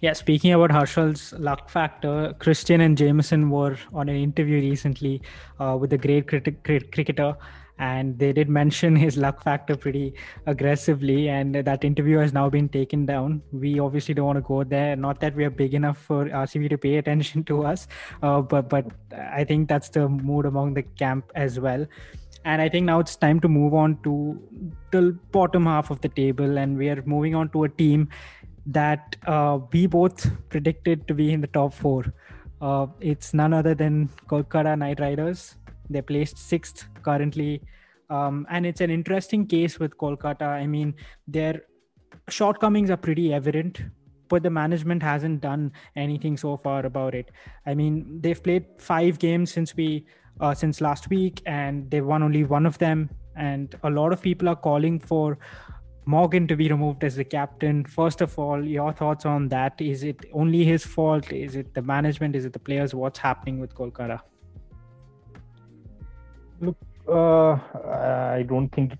[0.00, 5.22] Yeah, speaking about Harshal's luck factor, Christian and Jamieson were on an interview recently
[5.58, 7.36] uh, with a great, crit- great cricketer
[7.78, 10.14] and they did mention his luck factor pretty
[10.46, 13.42] aggressively and that interview has now been taken down.
[13.52, 16.70] We obviously don't want to go there not that we are big enough for rcb
[16.70, 17.86] to pay attention to us
[18.22, 21.86] uh, but but i think that's the mood among the camp as well.
[22.44, 24.40] And i think now it's time to move on to
[24.92, 28.08] the bottom half of the table and we are moving on to a team
[28.66, 32.04] that uh, we both predicted to be in the top four.
[32.60, 35.56] Uh, it's none other than kolkata knight riders
[35.90, 37.62] they're placed sixth currently.
[38.08, 40.42] Um, and it's an interesting case with Kolkata.
[40.42, 40.94] I mean,
[41.26, 41.62] their
[42.28, 43.82] shortcomings are pretty evident,
[44.28, 47.30] but the management hasn't done anything so far about it.
[47.66, 50.06] I mean, they've played five games since we
[50.40, 53.10] uh, since last week, and they've won only one of them.
[53.36, 55.38] And a lot of people are calling for
[56.04, 57.84] Morgan to be removed as the captain.
[57.84, 59.80] First of all, your thoughts on that?
[59.80, 61.32] Is it only his fault?
[61.32, 62.36] Is it the management?
[62.36, 62.94] Is it the players?
[62.94, 64.20] What's happening with Kolkata?
[67.08, 67.52] Uh,
[68.32, 68.92] I don't think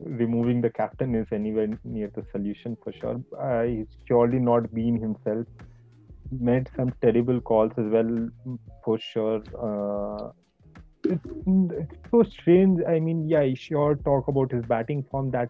[0.00, 3.22] removing the captain is anywhere near the solution for sure.
[3.40, 5.46] Uh, he's surely not been himself.
[6.30, 8.28] Made some terrible calls as well,
[8.84, 9.42] for sure.
[9.62, 10.32] Uh,
[11.04, 12.80] it's, it's so strange.
[12.86, 15.48] I mean, yeah, sure talk about his batting form that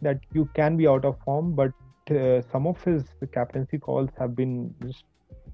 [0.00, 1.70] that you can be out of form, but
[2.10, 5.04] uh, some of his captaincy calls have been just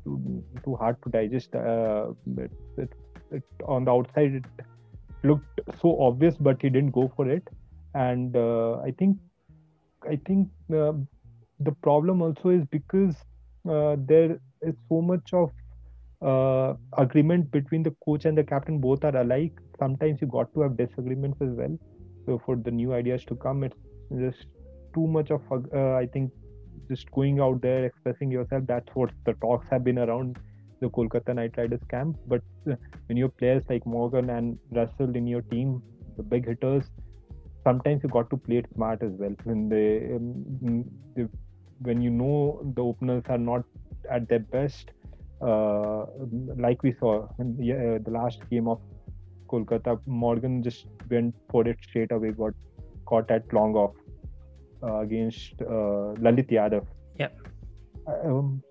[0.04, 1.54] too, too hard to digest.
[1.54, 2.92] Uh, it, it,
[3.33, 4.44] it, on the outside, it
[5.24, 7.46] looked so obvious, but he didn't go for it.
[7.94, 9.16] And uh, I think,
[10.09, 10.92] I think uh,
[11.61, 13.16] the problem also is because
[13.68, 15.50] uh, there is so much of
[16.22, 18.78] uh, agreement between the coach and the captain.
[18.78, 19.52] Both are alike.
[19.78, 21.78] Sometimes you got to have disagreements as well.
[22.26, 23.76] So for the new ideas to come, it's
[24.18, 24.46] just
[24.94, 25.40] too much of.
[25.52, 26.33] Uh, I think
[26.90, 28.64] just going out there expressing yourself.
[28.66, 30.37] That's what the talks have been around
[30.80, 32.16] the Kolkata Knight Riders camp.
[32.26, 32.74] But uh,
[33.06, 35.82] when you have players like Morgan and Russell in your team,
[36.16, 36.84] the big hitters,
[37.64, 39.34] sometimes you got to play it smart as well.
[39.44, 41.26] When they, um, they
[41.80, 43.64] when you know the openers are not
[44.10, 44.90] at their best,
[45.40, 46.06] uh,
[46.56, 48.80] like we saw in the, uh, the last game of
[49.48, 50.00] Kolkata.
[50.06, 52.54] Morgan just went for it straight away, got
[53.06, 53.94] caught at long off
[54.82, 56.86] uh, against uh, Lalit Yadav.
[57.18, 57.28] Yeah.
[58.24, 58.62] Um,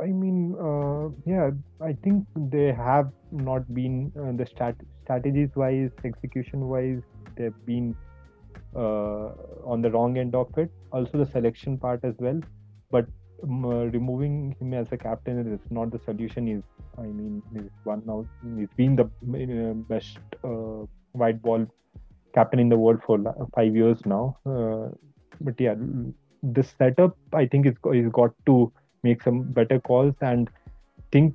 [0.00, 5.90] I mean, uh, yeah, I think they have not been uh, the stat- strategies wise,
[6.04, 7.02] execution wise,
[7.36, 7.96] they've been
[8.74, 9.30] uh,
[9.64, 10.70] on the wrong end of it.
[10.92, 12.40] Also, the selection part as well.
[12.90, 13.06] But
[13.42, 16.48] um, uh, removing him as a captain is not the solution.
[16.48, 16.62] Is
[16.98, 18.26] I mean, he's one now.
[18.58, 21.66] He's been the uh, best uh, white ball
[22.34, 23.18] captain in the world for
[23.54, 24.36] five years now.
[25.40, 25.74] But yeah,
[26.42, 30.50] this setup I think is is got to make some better calls and
[31.12, 31.34] think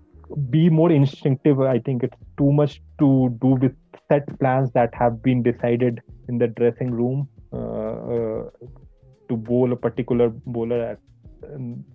[0.49, 1.59] be more instinctive.
[1.59, 3.75] I think it's too much to do with
[4.09, 8.49] set plans that have been decided in the dressing room uh, uh,
[9.29, 10.99] to bowl a particular bowler at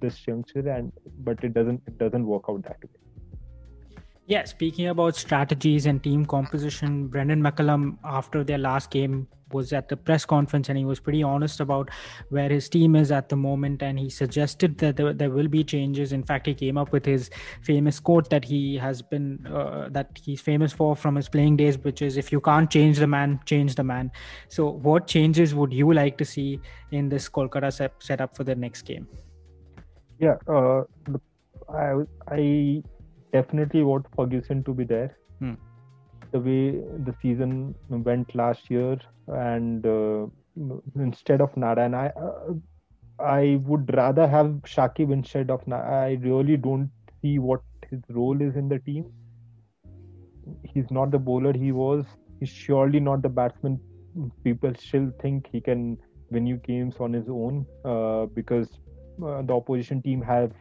[0.00, 3.05] this juncture, and but it doesn't it doesn't work out that way.
[4.28, 9.88] Yeah, speaking about strategies and team composition, Brendan McCullum, after their last game, was at
[9.88, 11.90] the press conference and he was pretty honest about
[12.30, 13.82] where his team is at the moment.
[13.82, 16.12] And he suggested that there, there will be changes.
[16.12, 17.30] In fact, he came up with his
[17.62, 21.78] famous quote that he has been, uh, that he's famous for from his playing days,
[21.78, 24.10] which is if you can't change the man, change the man.
[24.48, 26.60] So, what changes would you like to see
[26.90, 29.06] in this Kolkata set, setup for the next game?
[30.18, 30.82] Yeah, uh,
[31.68, 32.82] I, I
[33.36, 35.16] definitely want Ferguson to be there.
[35.40, 35.54] Hmm.
[36.32, 36.62] The way
[37.08, 40.26] the season went last year, and uh,
[41.08, 42.54] instead of Nara, and I uh,
[43.18, 45.94] I would rather have Shakib instead of Narayan.
[45.94, 46.90] I really don't
[47.22, 49.06] see what his role is in the team.
[50.62, 52.04] He's not the bowler he was.
[52.40, 53.80] He's surely not the batsman.
[54.44, 55.96] People still think he can
[56.30, 58.68] win you games on his own uh, because
[59.24, 60.52] uh, the opposition team have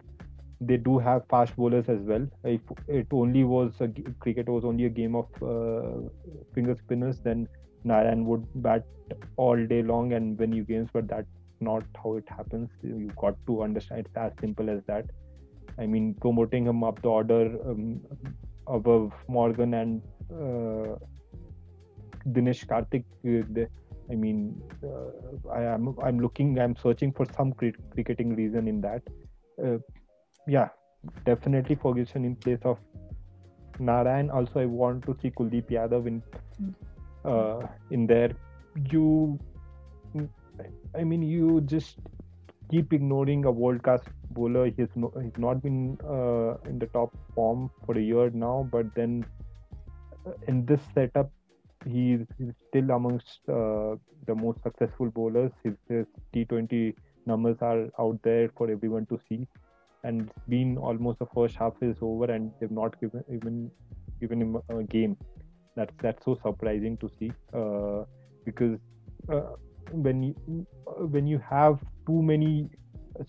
[0.62, 2.28] they do have fast bowlers as well.
[2.44, 3.90] If it only was a,
[4.20, 6.10] cricket was only a game of uh,
[6.54, 7.48] finger spinners, then
[7.84, 8.86] Narayan would bat
[9.38, 10.90] all day long and win you games.
[10.94, 11.28] But that's
[11.60, 12.70] not how it happens.
[12.82, 15.06] You've got to understand it's as simple as that.
[15.78, 18.00] I mean, promoting him up the order um,
[18.68, 20.96] above Morgan and uh,
[22.30, 23.04] Dinesh Karthik.
[23.28, 23.66] Uh,
[24.10, 29.02] I mean, uh, I am I'm looking, I'm searching for some cricketing reason in that.
[30.48, 30.70] Yeah,
[31.26, 32.78] definitely Ferguson in place of
[33.80, 34.30] Narayan.
[34.30, 36.24] Also, I want to see Kuldeep Yadav in
[37.26, 38.32] uh, in there.
[38.92, 39.40] You,
[40.96, 41.98] I mean, you just
[42.70, 44.66] keep ignoring a world class bowler.
[44.68, 48.94] He's no, he's not been uh, in the top form for a year now, but
[48.96, 49.26] then
[50.28, 51.32] uh, in this setup,
[51.86, 53.96] he's, he's still amongst uh,
[54.28, 55.52] the most successful bowlers.
[55.64, 56.94] His, his T20
[57.26, 59.48] numbers are out there for everyone to see
[60.06, 63.72] and it's been almost the first half is over and they've not given even
[64.22, 65.18] given him a game.
[65.76, 68.04] That's that's so surprising to see uh,
[68.46, 68.78] because
[69.30, 69.56] uh,
[69.92, 70.68] when you
[71.16, 72.70] when you have too many,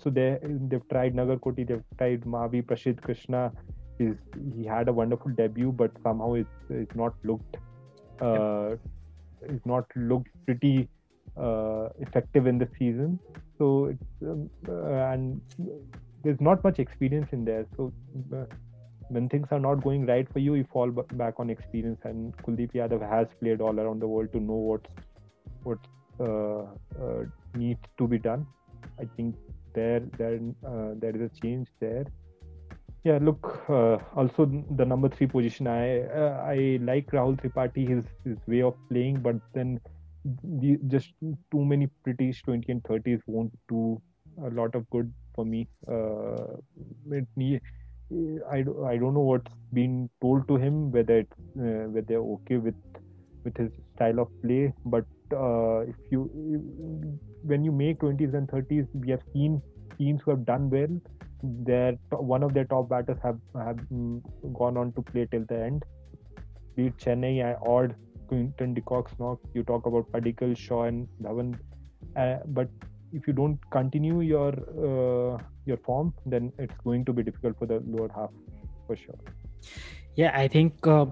[0.02, 3.52] so they they've tried Nagarkoti, they've tried Mavi, Prasidh Krishna.
[3.98, 4.16] Is
[4.54, 7.56] he had a wonderful debut, but somehow it's it's not looked
[8.20, 8.76] uh,
[9.42, 10.88] it's not looked pretty
[11.36, 13.18] uh, effective in the season.
[13.58, 15.40] So it's um, uh, and
[16.26, 17.64] there's not much experience in there.
[17.76, 17.92] So
[18.34, 18.44] uh,
[19.08, 22.00] when things are not going right for you, you fall back on experience.
[22.02, 24.88] And Kuldeep Yadav has played all around the world to know what
[25.62, 25.78] what
[26.20, 26.62] uh,
[27.04, 28.46] uh, needs to be done.
[29.00, 29.36] I think
[29.74, 32.06] there there uh, there is a change there.
[33.04, 33.60] Yeah, look.
[33.68, 34.46] Uh, also,
[34.80, 35.68] the number three position.
[35.68, 39.78] I uh, I like Rahul Tripathi, his his way of playing, but then
[40.24, 41.12] the, just
[41.52, 44.02] too many British 20 and 30s won't do
[44.44, 45.68] a lot of good for me.
[45.86, 46.56] Uh,
[47.12, 47.62] it
[48.50, 52.56] I, I don't know what's been told to him whether it, uh, whether they're okay
[52.56, 52.74] with
[53.44, 54.72] with his style of play.
[54.84, 56.30] But uh, if you
[57.42, 59.62] when you make 20s and 30s, we have seen
[59.98, 61.00] teams who have done well.
[61.42, 64.22] Their one of their top batters have have mm,
[64.54, 65.84] gone on to play till the end.
[66.76, 67.90] Be it Chennai or
[68.28, 69.40] Quinton de Kock's knock.
[69.54, 71.58] You talk about Padikkal, Shaw, and Dhawan.
[72.16, 72.68] Uh, but
[73.16, 74.52] if you don't continue your
[74.88, 78.30] uh, your form, then it's going to be difficult for the lower half
[78.86, 79.18] for sure.
[80.14, 81.06] Yeah, I think uh,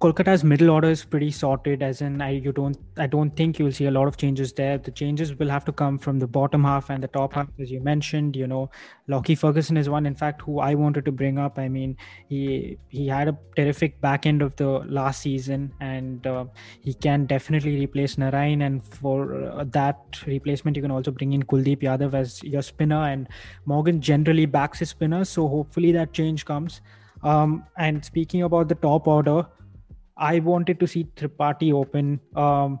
[0.00, 1.82] Kolkata's middle order is pretty sorted.
[1.82, 4.78] As in, I you don't I don't think you'll see a lot of changes there.
[4.78, 7.72] The changes will have to come from the bottom half and the top half, as
[7.72, 8.36] you mentioned.
[8.36, 8.70] You know,
[9.08, 11.58] Lockie Ferguson is one, in fact, who I wanted to bring up.
[11.58, 11.96] I mean,
[12.28, 16.44] he he had a terrific back end of the last season, and uh,
[16.80, 18.62] he can definitely replace Narayan.
[18.62, 23.02] And for uh, that replacement, you can also bring in Kuldeep Yadav as your spinner,
[23.02, 23.28] and
[23.64, 25.24] Morgan generally backs his spinner.
[25.24, 26.82] So hopefully that change comes.
[27.24, 29.44] Um, and speaking about the top order,
[30.18, 32.20] I wanted to see Tripathi open.
[32.34, 32.80] Um,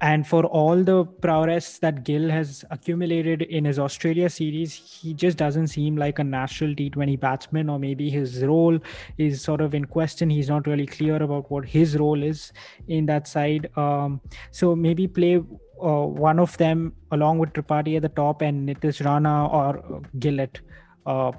[0.00, 5.38] and for all the prowess that Gill has accumulated in his Australia series, he just
[5.38, 8.78] doesn't seem like a natural T20 batsman, or maybe his role
[9.16, 10.28] is sort of in question.
[10.28, 12.52] He's not really clear about what his role is
[12.88, 13.70] in that side.
[13.76, 14.20] Um,
[14.50, 19.02] so maybe play uh, one of them along with Tripathi at the top and Nitish
[19.02, 20.60] Rana or Gill at
[21.06, 21.32] uh,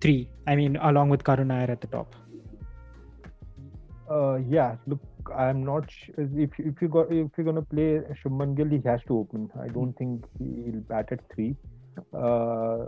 [0.00, 0.30] three.
[0.46, 2.16] I mean, along with Karun Nair at the top.
[4.10, 5.00] Uh, yeah, look,
[5.36, 9.00] I'm not sh- if if you got if you're gonna play Shubman Gill, he has
[9.06, 9.48] to open.
[9.62, 11.54] I don't think he'll bat at three.
[12.12, 12.86] Uh,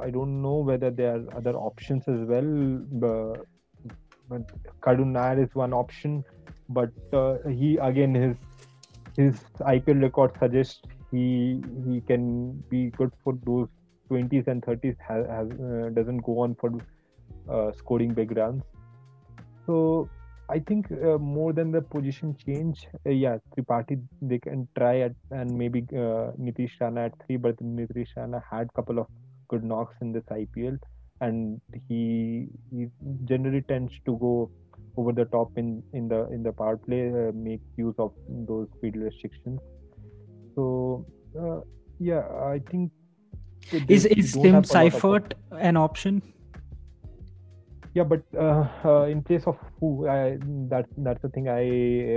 [0.00, 2.80] I don't know whether there are other options as well.
[3.04, 3.44] But,
[4.30, 6.24] but Karun Nair is one option,
[6.70, 8.36] but uh, he again his
[9.16, 10.80] his IPL record suggests
[11.10, 13.68] he he can be good for those
[14.10, 14.96] 20s and 30s.
[15.06, 16.72] Has, has uh, doesn't go on for
[17.50, 18.62] uh, scoring big runs.
[19.66, 20.08] So
[20.48, 25.12] I think uh, more than the position change, uh, yeah, Tripathi they can try at
[25.30, 29.06] and maybe uh, Nitish Rana at three, but Nitish Rana had couple of
[29.48, 30.78] good knocks in this IPL,
[31.20, 32.86] and he he
[33.24, 34.50] generally tends to go
[34.96, 38.68] over the top in in the in the power play, uh, make use of those
[38.80, 39.60] field restrictions.
[40.54, 41.04] So
[41.40, 41.60] uh,
[41.98, 42.22] yeah,
[42.54, 42.92] I think
[43.88, 46.22] is is Tim Seifert an option?
[47.96, 50.36] Yeah but uh, uh, in place of who I,
[50.72, 51.62] that that's the thing i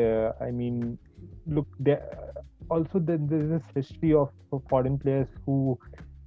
[0.05, 0.97] uh, i mean
[1.47, 2.01] look there
[2.69, 5.79] also there's this history of, of, foreign players who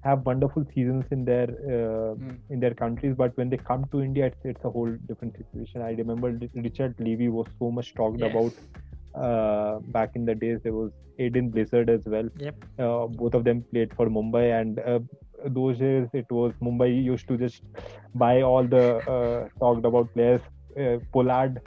[0.05, 2.39] have wonderful seasons in their mm.
[2.49, 5.83] in their countries but when they come to india it's, it's a whole different situation
[5.83, 8.33] i remember Richard Levi was so much talked yeah.
[8.33, 8.53] about
[9.15, 10.91] uh, back in the days there was
[11.21, 12.29] Aiden Blizzard as well.
[12.39, 12.65] Yep.
[12.79, 15.01] Uh, both of them played for Mumbai, and uh,
[15.47, 17.63] those days it was Mumbai used to just
[18.15, 20.41] buy all the uh, talked about players.
[20.79, 21.61] Uh, Pollard,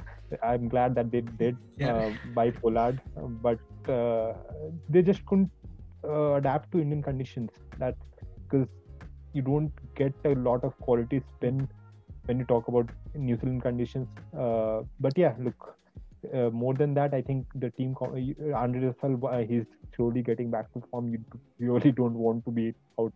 [0.43, 1.93] I'm glad that they did yeah.
[1.93, 3.01] uh, buy Pollard,
[3.41, 3.59] but
[3.89, 4.33] uh,
[4.89, 5.51] they just couldn't
[6.03, 7.51] uh, adapt to Indian conditions.
[7.77, 7.97] That's
[8.43, 8.67] because
[9.33, 11.67] you don't get a lot of quality spin
[12.25, 14.07] when you talk about New Zealand conditions.
[14.37, 15.77] Uh, but yeah, look,
[16.33, 19.65] uh, more than that, I think the team, uh, Andre Russell, uh, he's
[19.95, 21.11] slowly getting back to form.
[21.13, 21.19] You
[21.59, 23.13] really don't want to be out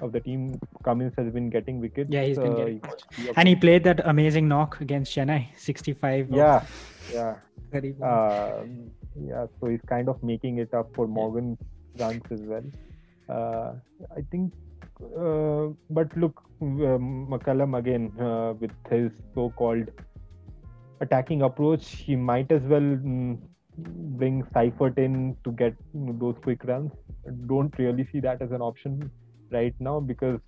[0.00, 0.60] of the team.
[0.84, 2.10] Cummins has been getting wickets.
[2.10, 2.82] Yeah, he's been getting.
[3.16, 6.28] He and he played that amazing knock against Chennai, 65.
[6.30, 6.64] Yeah,
[7.12, 7.36] yeah.
[8.02, 8.64] Uh,
[9.20, 11.58] yeah, so he's kind of making it up for Morgan
[11.98, 12.64] runs as well.
[13.28, 13.72] Uh,
[14.16, 14.54] I think,
[15.02, 19.90] uh, but look, um, McCullum again uh, with his so-called
[21.00, 23.38] attacking approach, he might as well mm,
[23.76, 26.90] bring Seifert in to get those quick runs.
[27.46, 29.10] Don't really see that as an option
[29.50, 30.40] right now because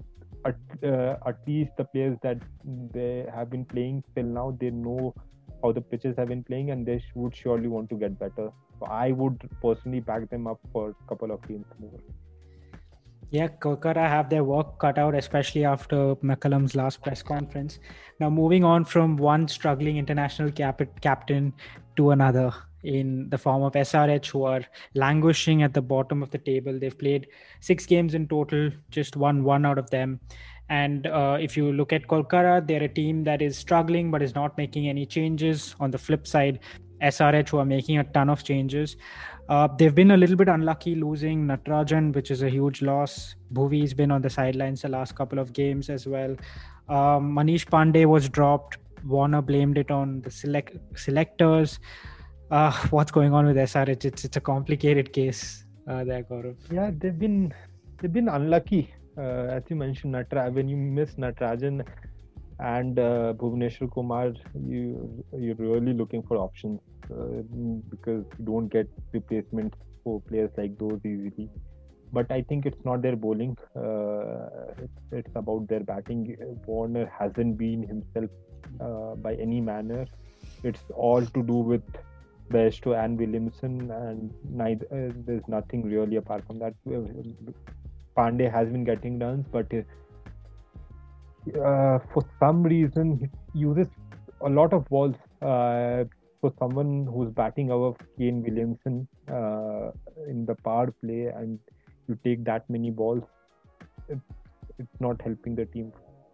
[0.44, 2.38] at, uh, at least the players that
[2.92, 5.14] they have been playing till now, they know
[5.62, 8.50] how the pitches have been playing and they would surely want to get better.
[8.78, 12.00] So I would personally back them up for a couple of games more.
[13.30, 17.78] Yeah, Kolkata have their work cut out, especially after McCullum's last press conference.
[18.18, 21.52] Now, moving on from one struggling international cap- captain
[21.96, 22.52] to another
[22.82, 24.62] in the form of SRH, who are
[24.94, 26.78] languishing at the bottom of the table.
[26.78, 27.26] They've played
[27.60, 30.20] six games in total, just won one out of them.
[30.68, 34.34] And uh, if you look at Kolkata, they're a team that is struggling but is
[34.34, 35.74] not making any changes.
[35.80, 36.60] On the flip side,
[37.02, 38.96] SRH, who are making a ton of changes.
[39.48, 43.34] Uh, they've been a little bit unlucky losing Natarajan, which is a huge loss.
[43.52, 46.36] Bhuvi's been on the sidelines the last couple of games as well.
[46.88, 48.78] Um, Manish Pandey was dropped.
[49.04, 51.80] Warner blamed it on the select selectors.
[52.50, 54.04] Uh, what's going on with SRH?
[54.04, 56.56] It's it's a complicated case uh, there, Gaurav.
[56.68, 57.54] Yeah, they've been
[57.98, 58.92] they've been unlucky.
[59.16, 61.86] Uh, as you mentioned, Natra, when you miss Natarajan
[62.58, 64.32] and uh, Bhuvneshwar Kumar,
[64.66, 66.80] you you're really looking for options
[67.12, 67.42] uh,
[67.88, 71.48] because you don't get replacements for players like those easily.
[72.12, 76.36] But I think it's not their bowling; uh, it's, it's, about their batting.
[76.66, 78.30] Warner hasn't been himself
[78.80, 80.06] uh, by any manner.
[80.64, 81.82] It's all to do with
[82.50, 86.74] Bairstow and Williamson, and neither, uh, there's nothing really apart from that.
[88.16, 93.86] Pandey has been getting runs, but uh, for some reason he uses
[94.44, 95.16] a lot of balls.
[95.40, 96.04] Uh,
[96.40, 99.90] for someone who's batting above Kane Williamson uh,
[100.26, 101.58] in the power play, and
[102.08, 103.22] you take that many balls,
[104.08, 104.20] it's,
[104.78, 105.92] it's not helping the team.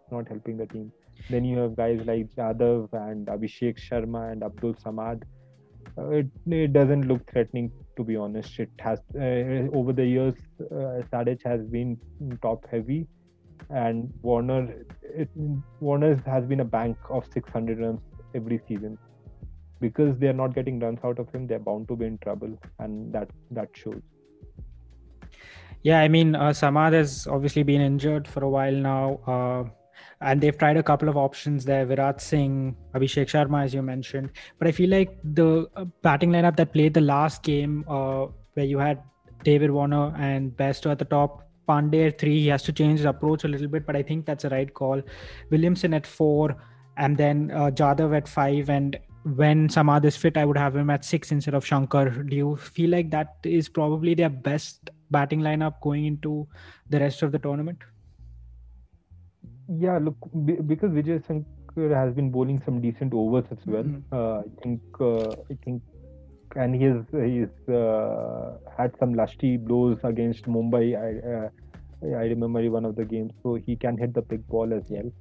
[0.09, 0.93] Not helping the team.
[1.29, 5.23] Then you have guys like Jadhav and Abhishek Sharma and Abdul Samad.
[5.97, 8.59] Uh, it, it doesn't look threatening to be honest.
[8.59, 10.35] It has uh, over the years,
[10.71, 11.01] uh,
[11.43, 11.97] has been
[12.41, 13.07] top heavy,
[13.69, 15.29] and Warner it,
[15.79, 18.01] Warner has been a bank of 600 runs
[18.35, 18.97] every season.
[19.81, 22.53] because they are not getting runs out of him, they're bound to be in trouble,
[22.79, 24.01] and that that shows.
[25.83, 29.69] Yeah, I mean, uh, Samad has obviously been injured for a while now, uh,
[30.21, 31.85] and they've tried a couple of options there.
[31.85, 36.55] Virat Singh, Abhishek Sharma, as you mentioned, but I feel like the uh, batting lineup
[36.55, 39.01] that played the last game, uh, where you had
[39.43, 41.43] David Warner and Bairstow at the top.
[41.67, 44.25] Pandey at three, he has to change his approach a little bit, but I think
[44.25, 45.01] that's a right call.
[45.51, 46.55] Williamson at four,
[46.95, 48.97] and then uh, Jadhav at five, and
[49.35, 52.09] when Samad is fit, I would have him at six instead of Shankar.
[52.09, 56.47] Do you feel like that is probably their best batting lineup going into
[56.89, 57.79] the rest of the tournament?
[59.69, 60.15] Yeah, look,
[60.45, 63.83] because Vijay Shankar has been bowling some decent overs as well.
[63.83, 64.13] Mm-hmm.
[64.13, 65.81] Uh, I think, uh, I think,
[66.55, 70.95] and he has he's uh, had some lusty blows against Mumbai.
[70.95, 74.73] I uh, I remember one of the games, so he can hit the big ball
[74.73, 75.11] as well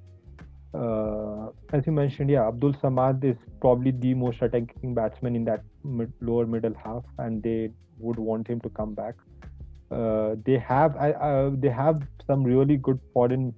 [0.76, 5.62] uh, as you mentioned, yeah, Abdul Samad is probably the most attacking batsman in that
[5.84, 9.14] mid, lower middle half, and they would want him to come back.
[9.90, 13.54] Uh, they have uh, they have some really good foreign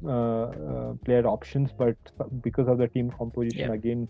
[0.00, 1.96] player options, but
[2.42, 3.72] because of the team composition, yeah.
[3.72, 4.08] again,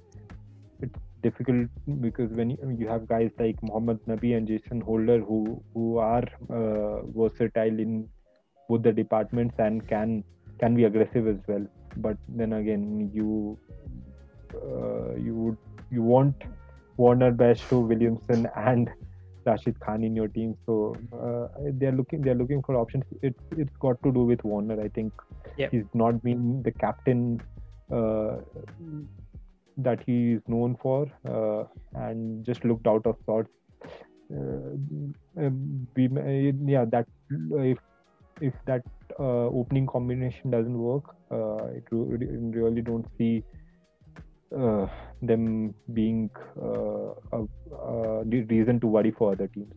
[0.81, 1.69] it's difficult
[2.01, 7.03] because when you have guys like Mohammad Nabi and Jason Holder who who are uh,
[7.15, 8.09] versatile in
[8.71, 10.25] both the departments and can
[10.59, 11.67] can be aggressive as well
[11.99, 13.59] but then again you
[14.55, 15.59] uh, you would
[15.91, 16.35] you want
[17.01, 18.91] Warner, Bairstow, Williamson, and
[19.45, 20.57] Rashid Khan in your team.
[20.67, 23.05] So uh, they're looking they're looking for options.
[23.23, 24.81] It's it's got to do with Warner.
[24.81, 25.13] I think
[25.57, 25.73] yep.
[25.73, 27.41] he's not been the captain
[27.93, 28.37] uh,
[29.79, 31.65] that he is known for, uh,
[31.95, 33.51] and just looked out of sorts.
[34.33, 34.77] Uh,
[35.39, 36.09] um, we,
[36.67, 37.07] yeah, that
[37.53, 37.79] if
[38.41, 38.83] if that
[39.19, 43.43] uh, opening combination doesn't work, uh, it really don't see
[44.57, 44.87] uh,
[45.23, 46.31] them being
[46.61, 49.73] a, a reason to worry for other teams.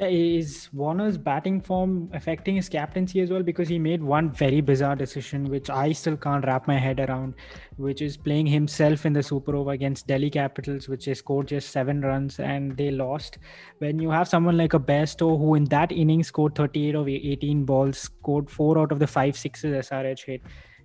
[0.00, 3.42] Yeah, is Warner's batting form affecting his captaincy as well?
[3.42, 7.34] Because he made one very bizarre decision, which I still can't wrap my head around,
[7.78, 11.70] which is playing himself in the Super Over against Delhi Capitals, which they scored just
[11.70, 13.38] seven runs and they lost.
[13.78, 17.64] When you have someone like a Bairstow, who in that inning scored 38 of 18
[17.64, 20.42] balls, scored four out of the five sixes SRH hit,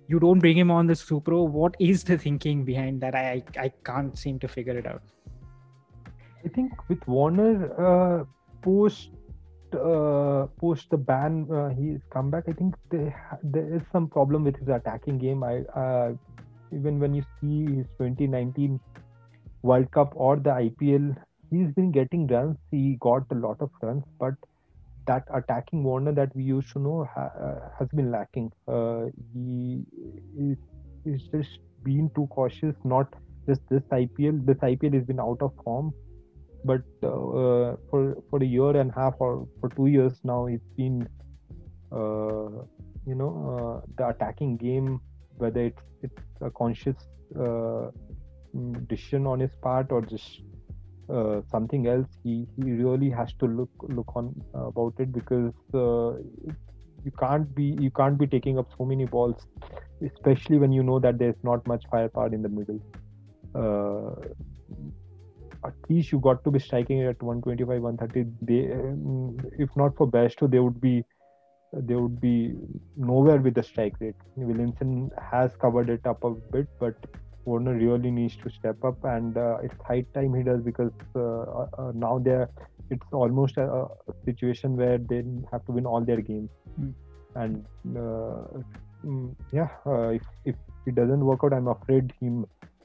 [0.08, 3.14] you don't bring him on the Super What is the thinking behind that?
[3.14, 5.02] I, I, can't seem to figure it out.
[6.44, 8.24] I think with Warner, uh
[8.62, 9.10] post
[9.74, 12.44] uh, post the ban, uh, he's come back.
[12.48, 15.42] I think there, there is some problem with his attacking game.
[15.42, 16.12] I uh,
[16.72, 18.80] even when you see his 2019
[19.62, 21.16] World Cup or the IPL,
[21.50, 22.56] he's been getting runs.
[22.70, 24.34] He got a lot of runs, but
[25.06, 28.50] that attacking Warner that we used to know ha, uh, has been lacking.
[28.68, 29.84] Uh, he
[30.38, 30.58] is
[31.04, 32.74] he's just been too cautious.
[32.84, 33.12] Not
[33.46, 34.44] just this IPL.
[34.46, 35.92] This IPL has been out of form
[36.64, 40.70] but uh, for for a year and a half or for two years now it's
[40.76, 41.06] been
[41.92, 42.64] uh,
[43.06, 45.00] you know uh, the attacking game
[45.36, 46.96] whether it's it's a conscious
[47.38, 47.90] uh,
[48.88, 50.42] decision on his part or just
[51.10, 56.12] uh, something else he he really has to look look on about it because uh,
[57.04, 59.46] you can't be you can't be taking up so many balls
[60.02, 62.80] especially when you know that there's not much firepower in the middle.
[65.64, 70.06] At least you got to be striking at 125 130 they um, if not for
[70.06, 71.04] Bairstow they would be
[71.72, 72.54] they would be
[72.96, 74.14] nowhere with the strike rate.
[74.36, 76.94] Williamson has covered it up a bit but
[77.44, 81.66] Warner really needs to step up and uh, it's high time he does because uh,
[81.78, 82.48] uh, now they're
[82.90, 83.88] it's almost a, a,
[84.24, 86.92] situation where they have to win all their games mm.
[87.34, 87.64] and
[87.96, 88.44] uh,
[89.04, 90.54] mm, yeah uh, if, if
[90.86, 92.28] it doesn't work out I'm afraid he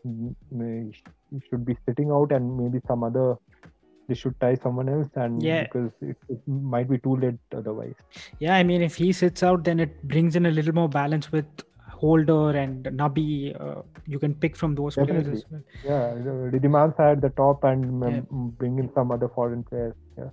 [0.03, 3.35] he should be sitting out and maybe some other
[4.09, 5.63] they should try someone else and yeah.
[5.63, 7.93] because it, it, might be too late otherwise
[8.39, 11.31] yeah i mean if he sits out then it brings in a little more balance
[11.31, 11.45] with
[12.01, 13.29] holder and nabi
[13.63, 13.81] uh,
[14.13, 15.23] you can pick from those Definitely.
[15.23, 18.21] players as well yeah Wriddhiman's at the top and yeah.
[18.61, 20.29] bring in some other foreign players yeah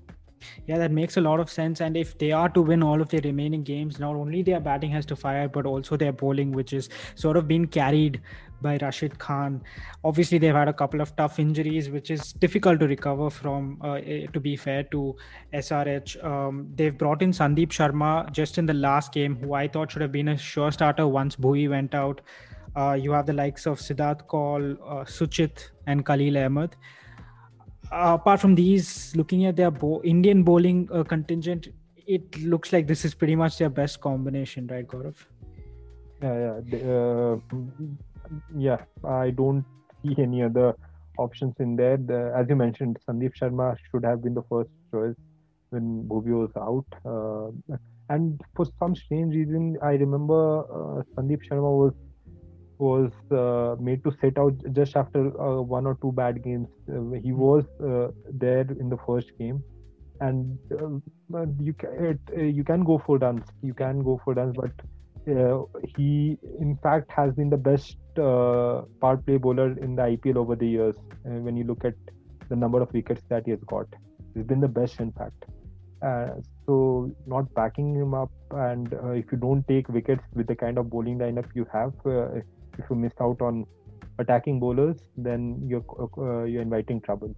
[0.67, 1.81] yeah, that makes a lot of sense.
[1.81, 4.91] And if they are to win all of their remaining games, not only their batting
[4.91, 8.21] has to fire, but also their bowling, which is sort of been carried
[8.63, 9.63] by Rashid Khan.
[10.05, 13.81] Obviously, they've had a couple of tough injuries, which is difficult to recover from.
[13.83, 15.15] Uh, eh, to be fair to
[15.53, 19.93] SRH, um, they've brought in Sandeep Sharma just in the last game, who I thought
[19.93, 22.21] should have been a sure starter once Bhuvi went out.
[22.75, 26.77] Uh, you have the likes of Siddharth Kaul, uh, Suchit, and Khalil Ahmed
[27.93, 31.69] apart from these, looking at their bo- Indian bowling uh, contingent,
[32.07, 35.17] it looks like this is pretty much their best combination, right, Gaurav?
[36.23, 37.37] Yeah, yeah, uh,
[38.57, 38.79] yeah.
[39.05, 39.65] I don't
[40.03, 40.75] see any other
[41.19, 41.97] options in there.
[41.97, 45.15] The, as you mentioned, Sandeep Sharma should have been the first choice
[45.71, 46.87] when Bhuvia was out.
[47.05, 47.77] Uh,
[48.09, 51.93] and for some strange reason, I remember uh, Sandeep Sharma was
[52.79, 56.69] was uh, made to set out just after uh, one or two bad games.
[56.89, 59.63] Uh, he was uh, there in the first game,
[60.21, 60.59] and
[61.61, 63.45] you can it, you can go for runs.
[63.63, 64.73] You can go for runs, but
[65.97, 70.69] he in fact has been the best power play bowler in the IPL over the
[70.69, 70.97] years.
[71.25, 71.95] when you look at
[72.49, 73.87] the number of wickets that he has got,
[74.35, 75.45] he's been the best in fact.
[76.03, 76.29] Uh,
[76.67, 80.77] so not backing him up, and uh, if you don't take wickets with the kind
[80.77, 82.29] of bowling lineup you have, uh,
[82.79, 83.67] if you missed out on
[84.19, 85.85] attacking bowlers, then you're
[86.19, 87.35] uh, you're inviting trouble.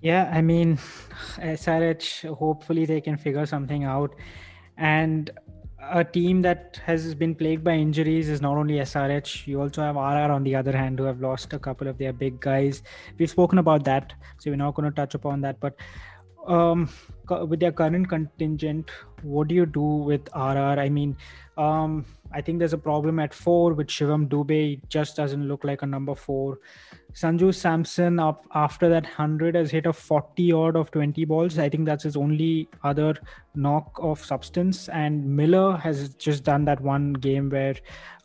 [0.00, 0.76] Yeah, I mean,
[1.36, 2.34] SRH.
[2.34, 4.14] Hopefully, they can figure something out,
[4.76, 5.30] and
[5.92, 9.96] a team that has been plagued by injuries is not only SRH, you also have
[9.96, 12.82] RR on the other hand, who have lost a couple of their big guys.
[13.18, 15.58] We've spoken about that, so we're not going to touch upon that.
[15.60, 15.76] But
[16.46, 16.88] um,
[17.28, 18.90] with their current contingent,
[19.22, 20.78] what do you do with RR?
[20.78, 21.16] I mean,
[21.56, 24.80] um, I think there's a problem at four with Shivam Dube.
[24.88, 26.58] just doesn't look like a number four.
[27.12, 31.58] Sanju Samson up after that 100 has hit a 40 odd of 20 balls.
[31.58, 33.14] I think that's his only other
[33.56, 34.88] knock of substance.
[34.88, 37.74] And Miller has just done that one game where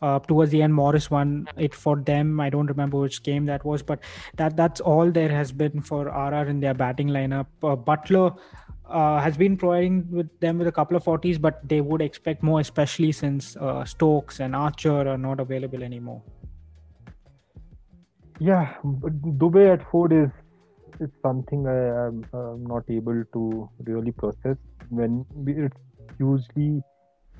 [0.02, 2.38] uh, towards the end Morris won it for them.
[2.38, 3.98] I don't remember which game that was, but
[4.36, 7.46] that that's all there has been for RR in their batting lineup.
[7.62, 8.38] Uh, Buttler
[8.88, 12.42] uh, has been providing with them with a couple of 40s, but they would expect
[12.42, 16.22] more, especially since uh, Stokes and Archer are not available anymore.
[18.38, 20.30] Yeah, Dube at Ford is
[21.00, 22.24] is something I am
[22.66, 24.56] not able to really process.
[24.88, 25.76] When it's
[26.18, 26.82] usually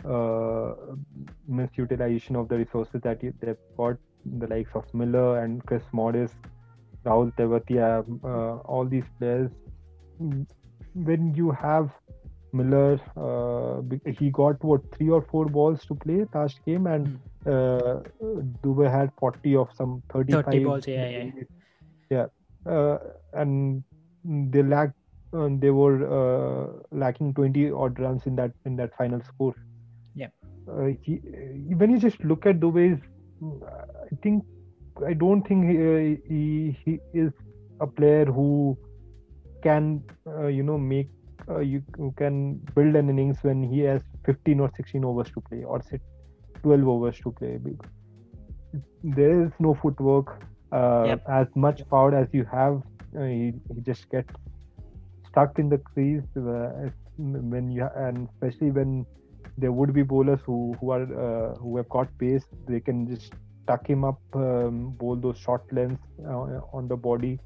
[0.05, 0.75] uh,
[1.51, 6.33] misutilization of the resources that they've got, the likes of Miller and Chris Morris,
[7.05, 9.51] Rahul Tewatia, uh, all these players
[11.05, 11.91] when you have
[12.53, 13.83] Miller, uh,
[14.19, 17.47] he got what three or four balls to play last game, and mm.
[17.47, 18.01] uh,
[18.63, 20.89] Dube had 40 of some 35 30 balls.
[20.89, 21.31] Yeah, yeah,
[22.11, 22.73] yeah.
[22.73, 22.99] Uh,
[23.35, 23.83] and
[24.25, 24.95] they lacked.
[25.33, 29.55] Uh, they were uh, lacking 20 odd runs in that in that final score.
[30.15, 30.29] Yeah.
[30.69, 31.17] Uh, he,
[31.77, 33.01] when you just look at Dube's,
[33.43, 34.45] I think
[35.07, 37.33] I don't think he, he, he is
[37.81, 38.79] a player who
[39.67, 41.11] can uh, you know make
[41.49, 45.41] uh, you, you, can build an innings when he has 15 or 16 overs to
[45.41, 46.01] play or say
[46.63, 47.59] 12 overs to play.
[49.05, 50.43] There is no footwork
[50.73, 51.23] uh, yep.
[51.29, 52.83] as much power as you have.
[53.17, 54.35] Uh, he, he, just gets
[55.29, 59.07] stuck in the crease uh, when you and especially when
[59.57, 63.33] there would be bowlers who who are uh, who have caught pace they can just
[63.69, 66.03] tuck him up um, bowl those short lengths
[66.73, 67.39] on the body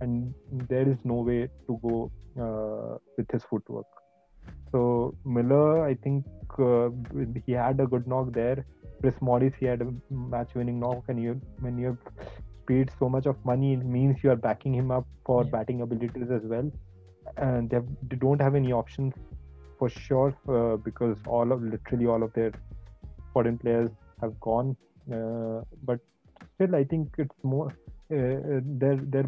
[0.00, 0.34] and
[0.68, 3.86] there is no way to go uh, with his footwork.
[4.72, 6.24] So Miller, I think
[6.58, 6.88] uh,
[7.46, 8.64] he had a good knock there.
[9.00, 11.98] Chris Morris, he had a match-winning knock, and you when you have
[12.66, 15.50] paid so much of money, it means you are backing him up for yeah.
[15.50, 16.70] batting abilities as well.
[17.36, 19.14] And they, have, they don't have any options
[19.78, 22.52] for sure uh, because all of literally all of their
[23.32, 23.90] foreign players
[24.20, 24.76] have gone.
[25.12, 26.00] Uh, but
[26.54, 27.72] still, I think it's more
[28.10, 29.24] uh, their their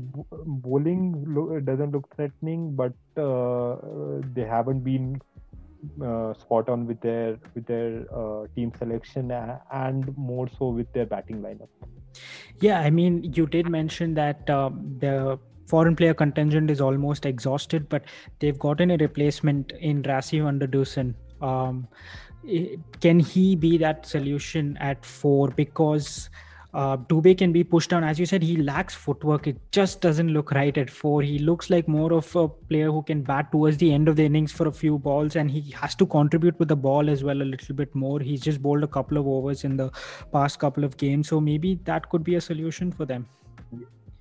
[0.47, 3.77] bowling lo- doesn't look threatening, but uh,
[4.35, 5.21] they haven't been
[6.03, 11.07] uh, spot on with their with their uh, team selection and more so with their
[11.07, 11.69] batting lineup.
[12.61, 18.03] Yeah, I mean, you did mention that the foreign player contingent is almost exhausted, but
[18.41, 21.15] they've gotten a replacement in Rassie van der Dussen.
[21.41, 21.87] Um,
[23.01, 25.49] can he be that solution at four?
[25.49, 26.31] Because
[26.73, 28.05] uh, can be pushed down.
[28.05, 29.47] As you said, he lacks footwork.
[29.47, 31.23] It just doesn't look right at four.
[31.23, 34.25] He looks like more of a player who can bat towards the end of the
[34.25, 37.43] innings for a few balls, and he has to contribute with the ball as well
[37.43, 38.21] a little bit more.
[38.21, 39.91] He's just bowled a couple of overs in the
[40.33, 43.27] past couple of games, so maybe that could be a solution for them.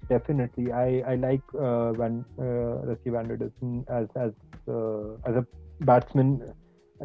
[0.10, 4.32] Definitely, I I like uh, Van uh, Rassie van der Dussen as as
[4.68, 5.46] uh, as a
[5.82, 6.42] batsman.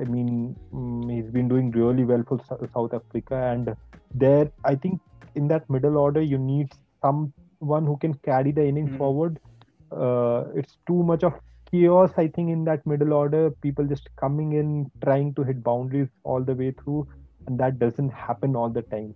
[0.01, 2.41] I mean, mm, he's been doing really well for
[2.73, 3.77] South Africa, and
[4.15, 5.01] there I think
[5.35, 6.71] in that middle order you need
[7.03, 8.99] someone who can carry the innings mm-hmm.
[8.99, 9.41] forward
[9.93, 11.35] uh, it's too much of
[11.71, 16.09] chaos i think in that middle order people just coming in trying to hit boundaries
[16.23, 17.07] all the way through
[17.47, 19.15] and that doesn't happen all the time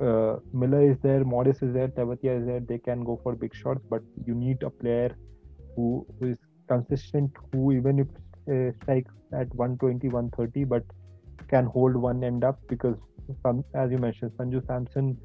[0.00, 2.60] uh, Miller is there, Morris is there, Tewatia is there.
[2.60, 5.16] They can go for big shots, but you need a player
[5.76, 6.38] who, who is
[6.68, 8.08] consistent, who even if
[8.50, 10.82] uh, strikes at 120, 130, but
[11.48, 12.96] can hold one end up because,
[13.42, 15.16] some, as you mentioned, Sanju Samson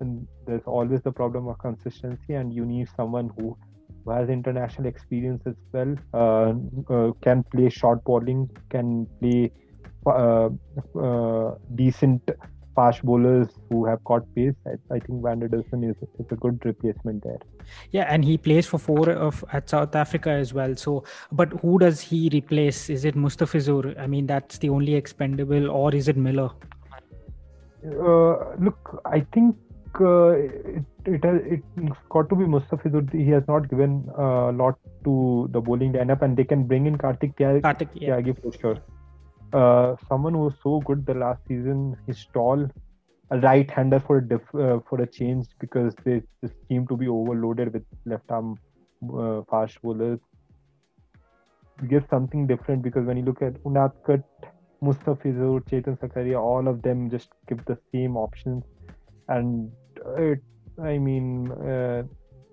[0.00, 3.56] then there's always the problem of consistency, and you need someone who,
[4.04, 6.52] who has international experience as well, uh,
[6.92, 9.52] uh, can play short bowling, can play
[10.06, 10.48] uh,
[10.98, 12.30] uh, decent
[12.74, 14.54] fast bowlers who have caught pace.
[14.66, 17.38] I, I think Van der is, is a good replacement there.
[17.90, 20.74] Yeah, and he plays for four of at South Africa as well.
[20.74, 22.88] So, but who does he replace?
[22.88, 24.00] Is it Mustafizur?
[24.00, 26.50] I mean, that's the only expendable, or is it Miller?
[27.84, 29.56] Uh, look, I think
[29.98, 33.12] uh, it, it has it's got to be Mustafizur.
[33.12, 36.96] He has not given a lot to the bowling lineup, and they can bring in
[36.96, 38.16] Kartik Tyagi, Kartik, yeah.
[38.16, 38.78] Tyagi for sure.
[39.52, 41.96] Uh, someone who was so good the last season.
[42.06, 42.68] He's tall,
[43.30, 47.08] a right-hander for a diff, uh, for a change because they just seem to be
[47.08, 48.58] overloaded with left-arm
[49.18, 50.20] uh, fast bowlers.
[51.88, 54.22] Give something different because when you look at Unadkat,
[54.82, 58.64] Mustafizur, Chetan Sakaria, all of them just give the same options,
[59.28, 59.70] and
[60.16, 60.40] it,
[60.82, 62.02] I mean, uh,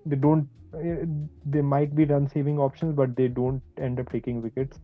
[0.06, 0.48] they don't.
[0.74, 1.06] Uh,
[1.46, 4.78] they might be run-saving options, but they don't end up taking wickets.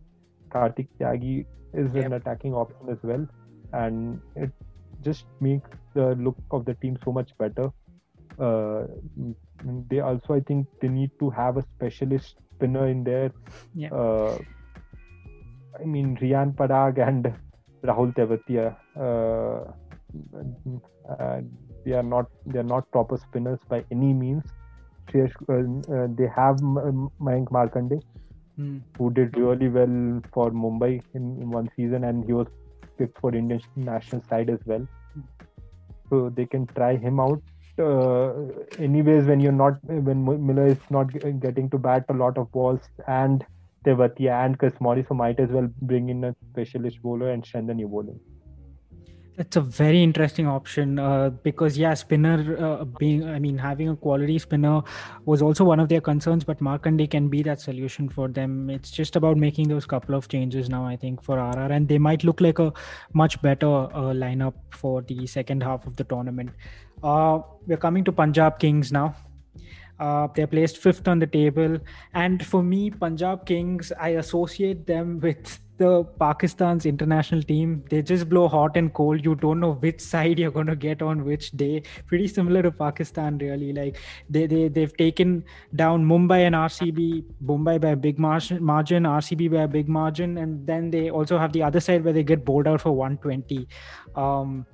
[0.49, 2.05] Kartik Tyagi is yep.
[2.05, 3.27] an attacking option as well,
[3.73, 4.51] and it
[5.03, 7.71] just makes the look of the team so much better.
[8.39, 8.87] Uh,
[9.89, 13.31] they also, I think, they need to have a specialist spinner in there.
[13.73, 13.93] Yeah.
[13.93, 14.37] Uh,
[15.79, 17.33] I mean, Riyan Parag and
[17.83, 18.75] Rahul Tewatia.
[18.97, 19.71] Uh,
[21.09, 21.41] uh,
[21.85, 24.43] they are not they are not proper spinners by any means.
[25.13, 28.01] Uh, uh, they have Mayank Markande,
[28.59, 28.81] mm.
[28.97, 32.47] who did really well for Mumbai in, in, one season, and he was
[32.97, 34.85] picked for Indian national side as well.
[36.09, 37.41] So they can try him out.
[37.77, 38.33] Uh,
[38.79, 42.81] anyways, when you're not when Miller is not getting to bat a lot of balls
[43.07, 43.45] and
[43.85, 47.77] Tewatia and Chris Morris, so might as well bring in a specialist bowler and strengthen
[47.77, 48.19] your bowling.
[49.37, 53.95] That's a very interesting option uh, because yeah, spinner uh, being I mean having a
[53.95, 54.81] quality spinner
[55.25, 58.69] was also one of their concerns, but Markande can be that solution for them.
[58.69, 60.85] It's just about making those couple of changes now.
[60.85, 62.71] I think for RR, and they might look like a
[63.11, 66.51] much better uh, lineup for the second half of the tournament.
[67.03, 69.15] Uh, we're coming to Punjab Kings now.
[69.99, 71.77] Uh, they're placed fifth on the table.
[72.13, 77.83] And for me, Punjab Kings, I associate them with the Pakistan's international team.
[77.89, 79.23] They just blow hot and cold.
[79.25, 81.83] You don't know which side you're going to get on which day.
[82.07, 83.73] Pretty similar to Pakistan, really.
[83.73, 83.97] Like
[84.29, 85.43] they, they, they've taken
[85.75, 90.37] down Mumbai and RCB, Mumbai by a big margin, RCB by a big margin.
[90.37, 93.67] And then they also have the other side where they get bowled out for 120.
[94.15, 94.65] Um,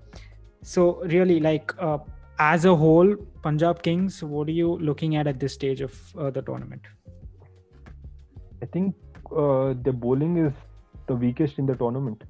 [0.63, 1.97] so, really, like, uh,
[2.37, 6.29] as a whole, Punjab Kings, what are you looking at at this stage of uh,
[6.29, 6.81] the tournament?
[8.61, 8.95] I think
[9.35, 10.53] uh, the bowling is
[11.07, 12.23] the weakest in the tournament.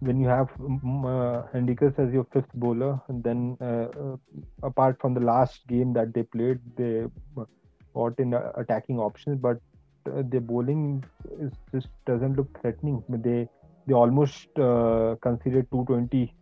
[0.00, 4.16] When you have um, uh, as your fifth bowler, and then uh, uh,
[4.62, 7.04] apart from the last game that they played, they
[7.94, 9.60] got in attacking options, but
[10.06, 11.04] uh, their bowling
[11.40, 13.02] is just doesn't look threatening.
[13.08, 13.48] They
[13.86, 16.34] they almost uh, conceded 220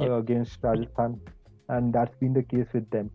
[0.00, 1.20] uh, against Rajasthan,
[1.68, 3.10] and that's been the case with them.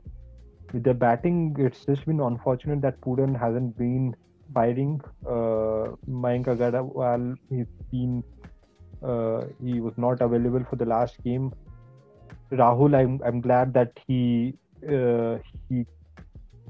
[0.74, 4.16] With their batting, it's just been unfortunate that Pooran hasn't been
[4.54, 5.02] firing.
[5.26, 8.24] Uh, Mayank Agarwal, he's been
[9.04, 11.52] uh, he was not available for the last game.
[12.52, 14.54] Rahul, I'm I'm glad that he
[14.88, 15.38] uh,
[15.70, 15.86] he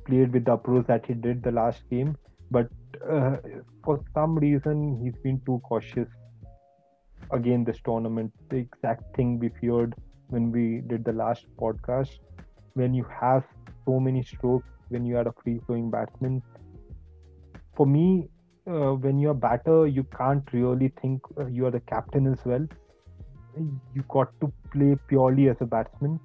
[0.06, 2.18] played with the approach that he did the last game,
[2.52, 2.68] but
[3.10, 3.38] uh,
[3.84, 6.08] for some reason he's been too cautious.
[7.32, 9.96] Again, this tournament, the exact thing we feared
[10.28, 12.20] when we did the last podcast.
[12.74, 13.44] When you have
[13.86, 16.42] so many strokes, when you are a free flowing batsman,
[17.76, 18.28] for me,
[18.68, 22.46] uh, when you're a batter, you can't really think uh, you are the captain as
[22.46, 22.66] well.
[23.94, 26.20] You got to play purely as a batsman,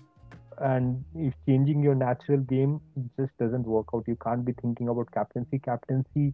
[0.59, 2.81] and if changing your natural game
[3.19, 5.59] just doesn't work out, you can't be thinking about captaincy.
[5.59, 6.33] Captaincy,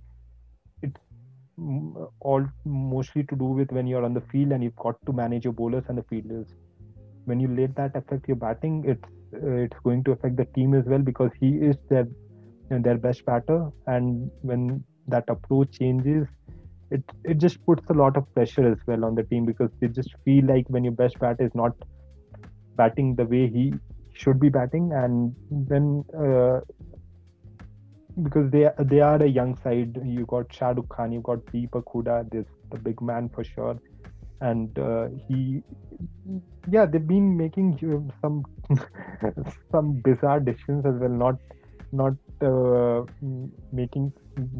[0.82, 1.00] it's
[2.20, 5.44] all mostly to do with when you're on the field and you've got to manage
[5.44, 6.46] your bowlers and the fielders.
[7.24, 9.04] When you let that affect your batting, it's
[9.34, 12.06] uh, it's going to affect the team as well because he is their
[12.70, 16.26] their best batter, and when that approach changes,
[16.90, 19.88] it it just puts a lot of pressure as well on the team because they
[19.88, 21.72] just feel like when your best bat is not
[22.76, 23.74] batting the way he
[24.12, 26.60] should be batting, and then uh,
[28.22, 32.30] because they they are a young side, you got Shahrukh Khan, you got Deepak Hooda,
[32.30, 33.78] this the big man for sure,
[34.40, 35.62] and uh, he
[36.70, 37.78] yeah they've been making
[38.20, 38.44] some
[39.72, 41.36] some bizarre decisions as well, not
[41.92, 43.02] not uh,
[43.72, 44.12] making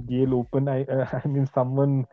[0.09, 0.69] Gayle open.
[0.69, 2.07] I uh, I mean someone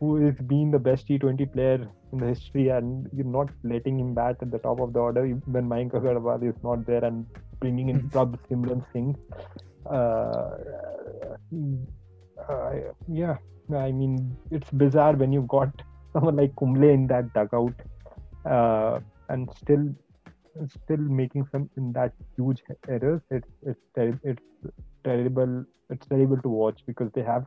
[0.00, 4.14] who is being the best T20 player in the history, and you're not letting him
[4.14, 7.26] bat at the top of the order when Mayank Agarwal is not there, and
[7.60, 9.16] bringing in Prabh Simran Singh.
[9.86, 10.50] Uh,
[12.48, 12.72] uh,
[13.08, 13.36] yeah,
[13.74, 15.68] I mean, it's bizarre when you've got
[16.12, 17.74] someone like Kumble in that dugout,
[18.44, 19.94] uh, and still
[20.66, 23.20] still making some in that huge errors.
[23.30, 24.42] It's it's ter- it's
[25.04, 25.64] terrible.
[25.88, 27.46] It's terrible to watch because they have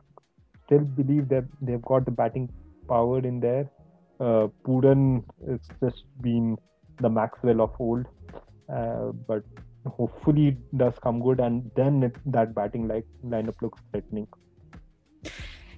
[0.66, 2.50] still believe that they've got the batting
[2.88, 3.70] power in there.
[4.20, 6.56] Uh, Pooran is just been
[7.00, 8.06] the Maxwell of old,
[8.72, 9.42] uh, but
[9.86, 14.26] hopefully it does come good, and then it, that batting like lineup looks threatening.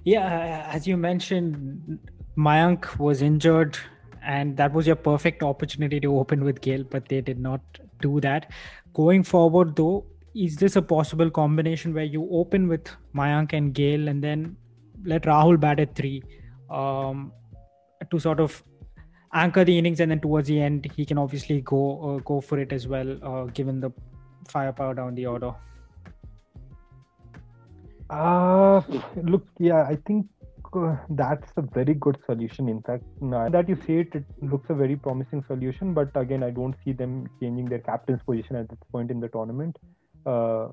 [0.03, 1.99] Yeah, as you mentioned,
[2.37, 3.77] Mayank was injured,
[4.23, 7.61] and that was your perfect opportunity to open with Gayle, but they did not
[8.01, 8.51] do that.
[8.93, 10.05] Going forward, though,
[10.45, 14.55] is this a possible combination where you open with Mayank and Gayle, and then
[15.05, 16.23] let Rahul bat at three
[16.69, 17.31] um,
[18.11, 18.63] to sort of
[19.33, 22.59] anchor the innings, and then towards the end he can obviously go uh, go for
[22.59, 23.91] it as well, uh, given the
[24.47, 25.53] firepower down the order.
[28.09, 28.81] Uh,
[29.23, 30.27] look, yeah, I think
[30.73, 32.69] uh, that's a very good solution.
[32.69, 35.93] In fact, now that you say it, it looks a very promising solution.
[35.93, 39.27] But again, I don't see them changing their captain's position at this point in the
[39.29, 39.77] tournament.
[40.27, 40.67] Uh,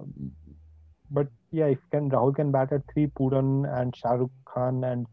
[1.11, 3.51] but yeah, if can Rahul can bat at three, Pooran
[3.81, 5.07] and Shahrukh Khan and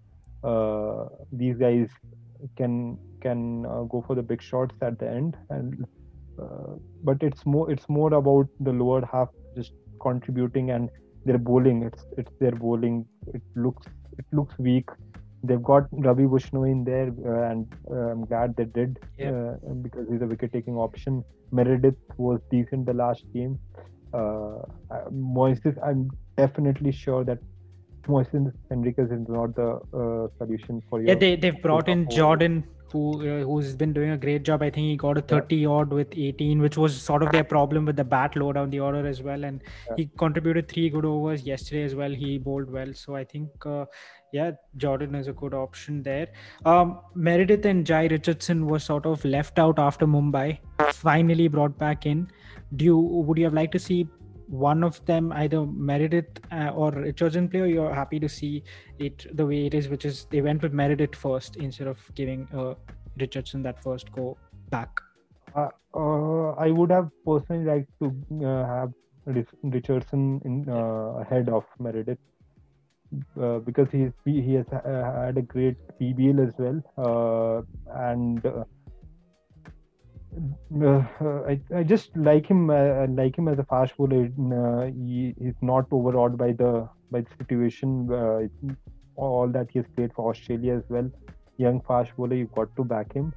[0.44, 1.90] uh, these guys
[2.58, 5.38] can can uh, go for the big shots at the end.
[5.50, 5.86] And
[6.42, 6.74] uh,
[7.04, 10.90] but it's more it's more about the lower half just contributing and
[11.26, 11.84] their bowling.
[11.84, 13.06] It's it's their bowling.
[13.34, 13.86] It looks
[14.18, 14.90] it looks weak.
[15.44, 19.32] They've got Ravi Bishnoi in there, uh, and uh, I'm glad they did yeah.
[19.32, 21.24] Uh, because he's a wicket-taking option.
[21.52, 23.58] Meredith was decent the last game
[24.14, 24.64] uh,
[25.12, 27.40] Moises, I'm definitely sure that
[28.08, 31.08] Moises Henriques is not the uh, solution for you.
[31.08, 34.62] Yeah, they they've brought in Jordan, who uh, who's been doing a great job.
[34.62, 35.68] I think he got a 30 yeah.
[35.68, 38.80] odd with 18, which was sort of their problem with the bat low down the
[38.80, 39.44] order as well.
[39.44, 39.96] And yeah.
[39.98, 42.12] he contributed three good overs yesterday as well.
[42.12, 43.50] He bowled well, so I think.
[43.66, 43.86] Uh,
[44.34, 46.28] yeah, Jordan is a good option there.
[46.66, 50.60] Um, Meredith and Jhye Richardson were sort of left out after Mumbai,
[50.94, 52.30] finally brought back in
[52.76, 54.08] do you would you have liked to see
[54.52, 58.64] one of them either Meredith uh, or Richardson play, or you're happy to see
[59.00, 62.48] it the way it is, which is they went with Meredith first instead of giving
[62.54, 62.74] uh,
[63.18, 64.38] Richardson that first go
[64.70, 64.90] back?
[65.56, 68.94] Uh, uh I would have personally liked to uh, have
[69.64, 72.20] Richardson in, uh, ahead of Meredith
[73.66, 78.42] because he's he has had a great BBL as well, and
[80.82, 81.04] uh,
[81.48, 84.30] I, I just like him uh, like him as a fast bowler.
[84.40, 88.12] Uh, he is not overawed by the by the situation.
[88.12, 88.74] Uh,
[89.16, 91.10] all that he has played for Australia as well.
[91.58, 93.34] Young fast bowler, you got to back him.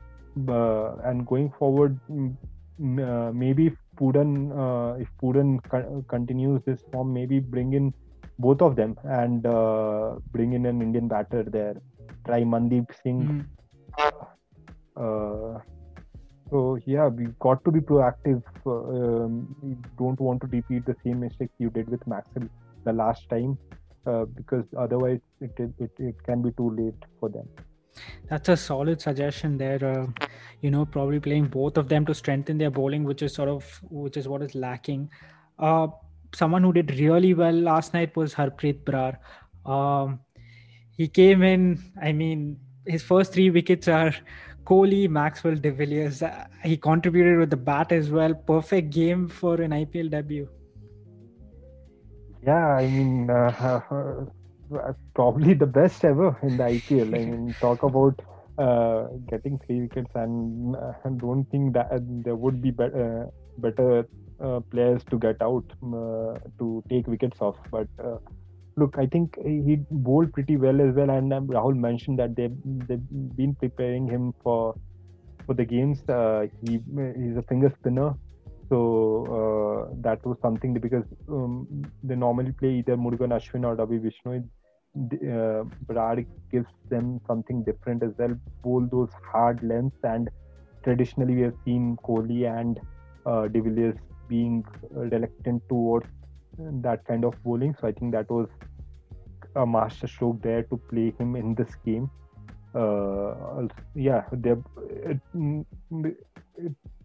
[0.49, 7.41] Uh, and going forward, uh, maybe if Pooran if Pooran co- continues this form, maybe
[7.41, 7.93] bring in
[8.39, 9.43] both of them and
[10.33, 11.77] bring in an Indian batter there.
[12.25, 13.47] Try Mandeep Singh.
[14.97, 15.63] Mm.
[16.51, 18.43] So yeah, we've got to be proactive.
[18.67, 22.49] Uh, um, we don't want to repeat the same mistakes you did with Maxwell
[22.85, 23.57] the last time,
[24.07, 27.49] uh, because otherwise it, it it can be too late for them.
[28.29, 29.83] That's a solid suggestion there.
[29.85, 30.27] Uh,
[30.61, 33.81] you know, probably playing both of them to strengthen their bowling, which is sort of
[33.91, 35.11] which is what is lacking.
[35.59, 35.89] Uh,
[36.35, 39.17] someone who did really well last night was Harpreet Brar.
[39.71, 40.21] Um,
[40.97, 41.83] he came in.
[42.03, 44.15] I mean, his first three wickets are
[44.65, 46.23] Kohli, Maxwell, De Villiers.
[46.23, 48.35] Uh, he contributed with the bat as well.
[48.35, 50.49] Perfect game for an IPL debut.
[52.47, 57.15] Yeah, I mean, uh, uh, probably the best ever in the IPL.
[57.15, 58.21] I mean, talk about
[58.59, 61.89] uh, getting three wickets, and I uh, don't think that
[62.25, 64.07] there would be better, better
[64.71, 65.65] players to get out
[66.59, 67.57] to take wickets off.
[67.71, 67.89] But
[68.77, 71.11] look, I think he bowled pretty well as well.
[71.11, 72.57] And um, Rahul mentioned that they've,
[72.89, 74.75] they've been preparing him for
[75.47, 76.03] for the games.
[76.09, 76.81] Uh, he
[77.17, 78.15] he's a finger spinner,
[78.69, 78.79] so
[79.39, 84.45] uh, that was something because um, they normally play either Murugan Ashwin or Ravi Bishnoi.
[84.97, 88.35] Uh, Brar gives them something different as well.
[88.63, 90.31] Bowl those hard lengths, and
[90.85, 92.81] traditionally we have seen Kohli and
[93.27, 93.97] uh, De Villiers
[94.29, 96.07] being reluctant towards
[96.59, 97.75] that kind of bowling.
[97.81, 98.49] So I think that was
[99.57, 102.11] a master stroke there to play him in this game.
[102.75, 104.55] Uh, yeah, they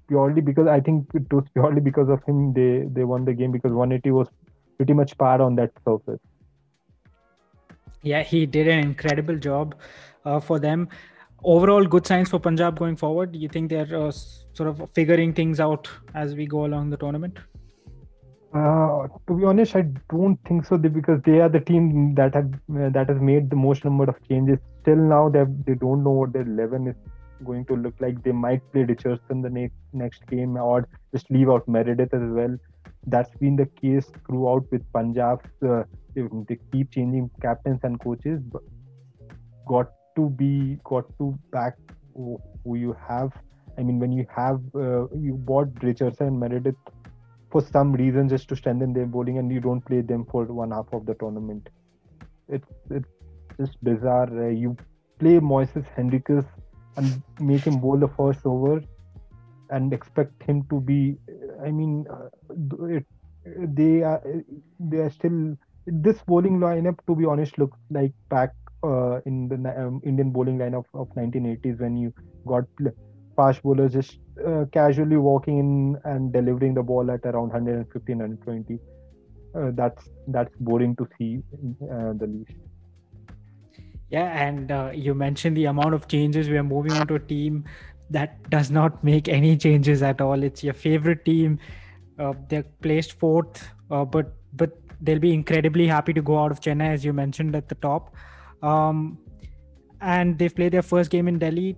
[0.07, 3.51] purely because I think it was purely because of him they they won the game
[3.51, 4.27] because 180 was
[4.77, 6.19] pretty much par on that surface.
[8.01, 9.75] Yeah, he did an incredible job
[10.25, 10.87] uh, for them.
[11.43, 13.35] Overall, good signs for Punjab going forward.
[13.35, 17.39] You think they're uh, sort of figuring things out as we go along the tournament?
[18.53, 22.51] Uh, to be honest, I don't think so because they are the team that have
[22.75, 24.57] uh, that has made the most number of changes.
[24.85, 26.95] Till now, they they don't know what their eleven is
[27.45, 28.23] going to look like.
[28.23, 32.57] They might play Richardson the next next game or just leave out Meredith as well.
[33.05, 35.45] That's been the case throughout with Punjab.
[35.61, 35.83] Uh,
[36.15, 38.63] they keep changing captains and coaches, but
[39.67, 41.77] got to be got to back
[42.15, 43.31] who, who you have.
[43.77, 46.75] I mean, when you have uh, you bought Richardson and Meredith
[47.51, 50.71] for some reason just to strengthen their bowling and you don't play them for one
[50.71, 51.69] half of the tournament.
[52.47, 53.09] It's it's
[53.59, 54.29] just bizarre.
[54.45, 54.75] Uh, you
[55.19, 56.45] play Moises Henriques
[56.95, 58.81] and make him bowl the first over
[59.69, 61.17] and expect him to be.
[61.63, 62.29] I mean, uh,
[62.85, 63.05] it,
[63.45, 64.21] they are
[64.79, 66.99] they are still this bowling lineup.
[67.07, 71.79] To be honest, looks like back uh, in the um, Indian bowling lineup of 1980s
[71.79, 72.13] when you
[72.45, 72.65] got
[73.39, 74.17] fast bowlers just
[74.47, 78.79] uh, casually walking in and delivering the ball at around 115 120
[79.55, 81.41] uh, that's that's boring to see
[81.91, 82.51] uh, the least
[84.09, 86.49] yeah and uh, you mentioned the amount of changes.
[86.49, 87.65] We are moving on to a team
[88.09, 90.43] that does not make any changes at all.
[90.43, 91.59] It's your favorite team.
[92.17, 96.59] Uh, they're placed fourth uh, but but they'll be incredibly happy to go out of
[96.59, 98.15] chennai as you mentioned at the top.
[98.61, 99.19] Um,
[100.01, 101.75] and they've played their first game in delhi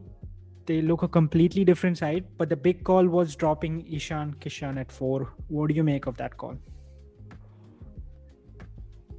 [0.65, 2.25] they look a completely different side.
[2.37, 5.33] But the big call was dropping Ishan Kishan at four.
[5.47, 6.55] What do you make of that call?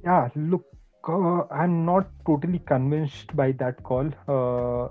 [0.03, 0.65] Yeah, look,
[1.07, 4.09] uh, I'm not totally convinced by that call.
[4.27, 4.89] Uh,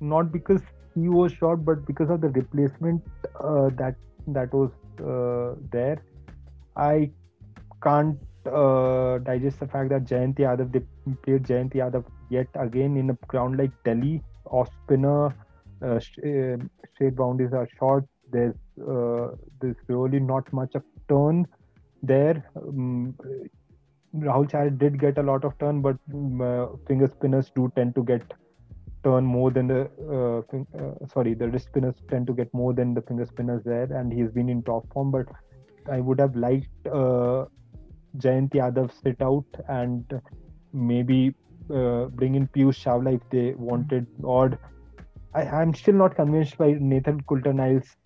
[0.00, 0.60] not because
[0.94, 3.02] he was short, but because of the replacement
[3.40, 3.96] uh, that
[4.28, 4.70] that was
[5.00, 6.02] uh, there.
[6.76, 7.10] I
[7.82, 10.82] can't uh, digest the fact that Jayant Yadav they
[11.22, 15.34] played Jayant Yadav yet again in a ground like Delhi off spinner,
[15.82, 18.04] uh, straight boundaries are short.
[18.30, 21.46] There's uh, there's really not much of turn
[22.02, 22.44] there.
[22.56, 23.14] Um,
[24.16, 27.94] Rahul Chahar did get a lot of turn, but um, uh, finger spinners do tend
[27.94, 28.22] to get
[29.04, 32.94] turn more than the uh, uh, sorry the wrist spinners tend to get more than
[32.94, 35.10] the finger spinners there, and he's been in top form.
[35.10, 35.26] But
[35.90, 37.46] I would have liked uh,
[38.16, 40.20] Jayant Yadav sit out and
[40.72, 41.34] maybe
[41.74, 44.58] uh, bring in Piyush Chawla if they wanted, or
[45.34, 47.96] I, am still not convinced by Nathan Coulter-Nile's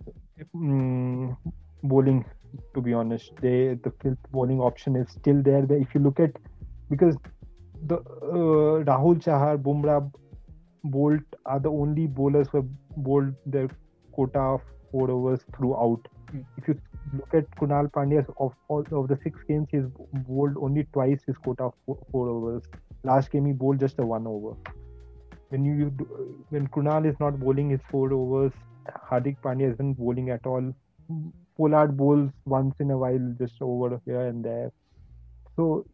[0.54, 1.36] um,
[1.82, 2.24] bowling.
[2.74, 5.64] To be honest, they the fifth bowling option is still there.
[5.70, 6.32] If you look at
[6.90, 7.16] because
[7.86, 10.10] the uh, Rahul Chahar, Bumrah,
[10.84, 13.68] Boult are the only bowlers who have bowled their
[14.12, 14.60] quota of
[14.90, 16.00] four overs throughout.
[16.32, 16.44] Mm.
[16.58, 16.80] If you
[17.14, 19.84] look at Krunal Pandya, of, all of the six games, he's
[20.26, 22.64] bowled only twice his quota of four, four overs.
[23.04, 24.54] Last game he bowled just a one over.
[25.48, 25.92] When you
[26.50, 28.52] when Krunal is not bowling his four overs,
[29.10, 30.74] Hardik Pandya isn't bowling at all.
[31.56, 34.72] Pollard bowls once in a while, just over here and there.
[35.56, 35.84] So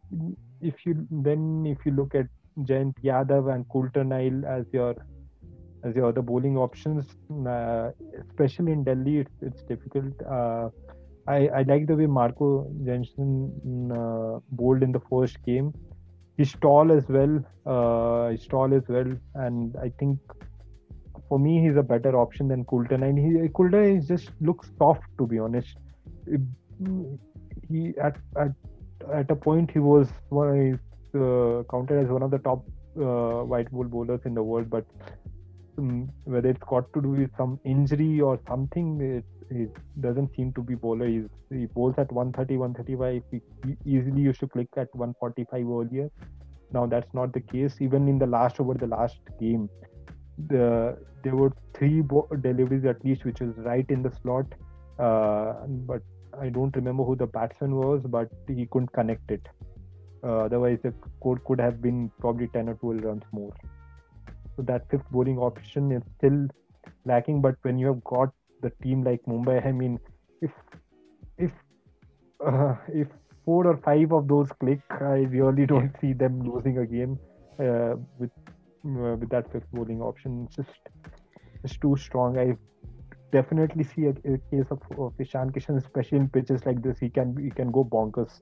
[0.61, 2.27] if you then if you look at
[2.61, 4.95] Jayant Yadav and Coulter-Nile as your
[5.85, 7.07] as your other bowling options,
[7.47, 7.91] uh,
[8.29, 10.13] especially in Delhi, it's it's difficult.
[10.23, 10.69] Uh,
[11.27, 15.73] I I like the way Marco Jansen uh, bowled in the first game
[16.39, 17.35] he's tall as well.
[17.67, 20.19] Uh, he's tall as well, and I think
[21.29, 22.95] for me he's a better option than Coulter.
[22.95, 25.77] And he Coulter is just looks soft to be honest.
[27.69, 28.53] He at at
[29.13, 30.81] at a point he was one
[31.15, 32.65] uh, counted as one of the top
[32.97, 34.87] uh, white ball bowlers in the world, but
[35.79, 39.71] um, whether it's got to do with some injury or something, it, it
[40.01, 41.07] doesn't seem to be bowler.
[41.07, 43.23] He's, he bowls at 130, 135.
[43.31, 46.11] He, he easily used to click at 145 earlier.
[46.73, 47.77] Now that's not the case.
[47.81, 49.71] Even in the last over the last game,
[50.49, 54.47] the there were three bo- deliveries at least, which was right in the slot.
[54.99, 56.03] Uh, but
[56.41, 59.49] I don't remember who the batsman was, but he couldn't connect it.
[60.23, 63.53] Uh, otherwise, the score could have been probably 10 or 12 runs more.
[64.59, 66.49] So that fifth bowling option is still
[67.05, 67.41] lacking.
[67.41, 68.31] But when you have got
[68.61, 70.01] the team like Mumbai, I mean,
[70.43, 70.51] if
[71.37, 71.53] if
[72.45, 73.07] uh, if
[73.45, 77.21] four or five of those click, I really don't see them losing a game
[77.61, 78.33] uh, with
[78.85, 80.49] uh, with that fifth bowling option.
[80.49, 80.81] It's just
[81.63, 82.37] it's too strong.
[82.37, 82.57] I
[83.31, 86.99] definitely see a, a case of, of Ishan Kishan, especially in pitches like this.
[86.99, 88.41] He can he can go bonkers.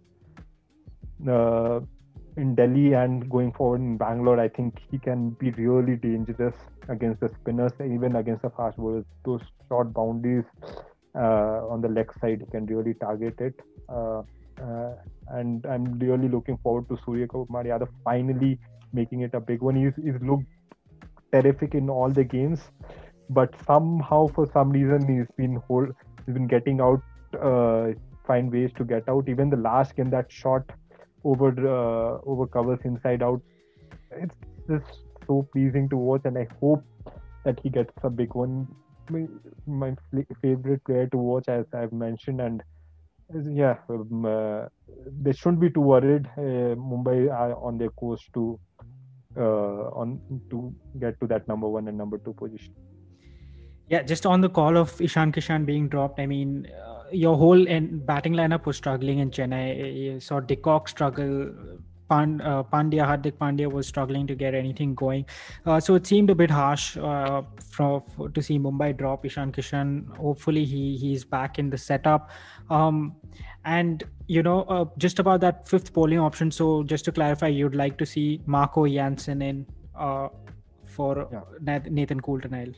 [2.37, 6.55] In Delhi and going forward in Bangalore, I think he can be really dangerous
[6.89, 9.05] against the spinners, even against the fast bowlers.
[9.24, 10.45] Those short boundaries
[11.14, 13.55] uh, on the leg side, he can really target it.
[13.89, 14.22] Uh,
[14.62, 14.97] uh,
[15.28, 18.59] and I'm really looking forward to Surya Kumar Yadav finally
[18.93, 19.76] making it a big one.
[19.76, 20.45] He's, he's looked
[21.32, 22.61] terrific in all the games,
[23.30, 25.89] but somehow for some reason he's been hold,
[26.24, 27.01] he's been getting out,
[27.41, 27.93] uh,
[28.26, 29.28] find ways to get out.
[29.28, 30.70] Even the last game, that shot
[31.33, 33.43] over uh, over covers inside out,
[34.11, 34.35] it's
[34.68, 36.85] just so pleasing to watch, and I hope
[37.45, 38.66] that he gets a big one.
[39.09, 39.27] My,
[39.66, 39.95] my
[40.43, 42.62] favorite player to watch, as I've mentioned, and
[43.59, 44.66] yeah, um, uh,
[45.22, 46.27] they shouldn't be too worried.
[46.37, 48.59] Uh, Mumbai are on their course to
[49.37, 50.20] uh, on
[50.51, 52.74] to get to that number one and number two position.
[53.89, 57.67] Yeah, just on the call of Ishan Kishan being dropped, I mean, uh, your whole
[57.69, 59.95] and batting lineup was struggling in Chennai.
[59.97, 61.53] You saw de Kock struggle.
[62.09, 65.27] Pand, uh, Pandya, Hardik Pandya was struggling to get anything going.
[65.65, 69.51] Uh, so it seemed a bit harsh uh, for, for, to see Mumbai drop Ishan
[69.51, 70.17] Kishan.
[70.17, 72.31] Hopefully he he's back in the setup.
[72.71, 73.17] Um,
[73.65, 76.53] and you know, uh, just about that fifth bowling option.
[76.53, 80.29] So just to clarify, you'd like to see Marco Jansen in uh,
[80.87, 81.81] for yeah.
[81.89, 82.73] Nathan Coulter-Nile.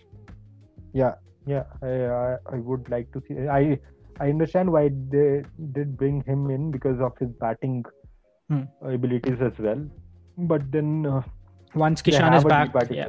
[0.94, 1.14] Yeah,
[1.46, 3.46] yeah, I, I, I would like to see.
[3.46, 3.78] I
[4.20, 7.84] I understand why they did bring him in because of his batting
[8.48, 8.62] hmm.
[8.82, 9.84] abilities as well.
[10.36, 11.22] But then uh,
[11.74, 13.08] once Kishan is back, yeah.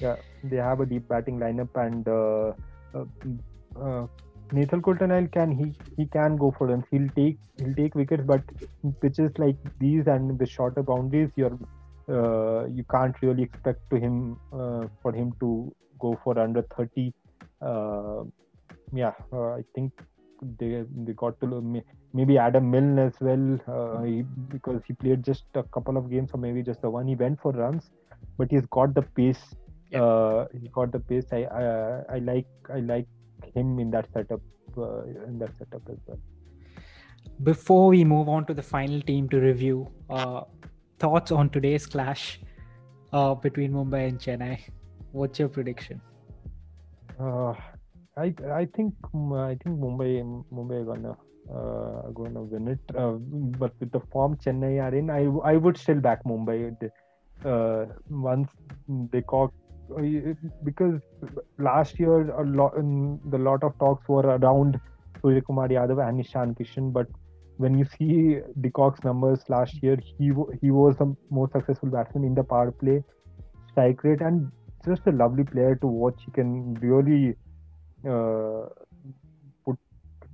[0.00, 2.52] yeah, they have a deep batting lineup and uh,
[2.94, 3.04] uh,
[3.80, 4.06] uh
[4.52, 4.82] Nathan
[5.28, 6.84] can he he can go for runs.
[6.90, 8.42] He'll take he'll take wickets, but
[9.00, 11.58] pitches like these and the shorter boundaries, you're
[12.08, 17.12] uh, you can't really expect to him uh, for him to go for under 30.
[17.62, 18.24] Uh,
[18.92, 19.92] yeah, uh, I think
[20.58, 21.82] they they got to
[22.12, 26.30] maybe Adam Milne as well uh, he, because he played just a couple of games
[26.32, 27.06] or maybe just the one.
[27.06, 27.90] He went for runs,
[28.38, 29.54] but he's got the pace.
[29.90, 30.02] Yeah.
[30.02, 31.26] Uh, he got the pace.
[31.32, 31.64] I, I
[32.16, 33.06] I like I like
[33.54, 34.40] him in that setup
[34.76, 36.18] uh, in that setup as well.
[37.42, 40.42] Before we move on to the final team to review, uh,
[40.98, 42.40] thoughts on today's clash
[43.12, 44.60] uh, between Mumbai and Chennai.
[45.12, 46.00] What's your prediction?
[48.16, 48.94] Uh, I I think
[49.34, 51.16] I think Mumbai Mumbai gonna
[51.52, 52.80] uh, gonna win it.
[52.96, 53.12] Uh,
[53.58, 56.90] but with the form Chennai are in, I I would still back Mumbai.
[57.44, 58.48] Uh, once
[59.12, 59.52] they caught
[60.64, 61.00] because
[61.58, 64.80] last year a lot the lot of talks were around
[65.20, 67.06] Surya Kumar Yadav and Ishan Kishan, but
[67.58, 72.24] when you see de Kock's numbers last year, he he was the most successful batsman
[72.24, 73.02] in the power play,
[73.70, 74.50] strike rate, and
[74.86, 76.22] just a lovely player to watch.
[76.24, 77.43] He can really uh,
[78.04, 79.78] put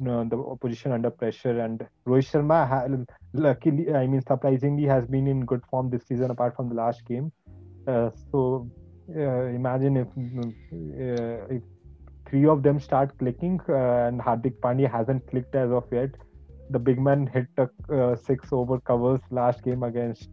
[0.06, 1.60] uh, the opposition under pressure.
[1.60, 2.86] And Rohit Sharma, ha-
[3.32, 7.04] luckily, I mean, surprisingly, has been in good form this season, apart from the last
[7.06, 7.32] game.
[7.86, 8.70] Uh, so
[9.16, 11.62] uh, imagine if uh, if
[12.28, 16.10] three of them start clicking uh, and Hardik Pandya hasn't clicked as of yet.
[16.70, 20.28] The big man hit a six over covers last game against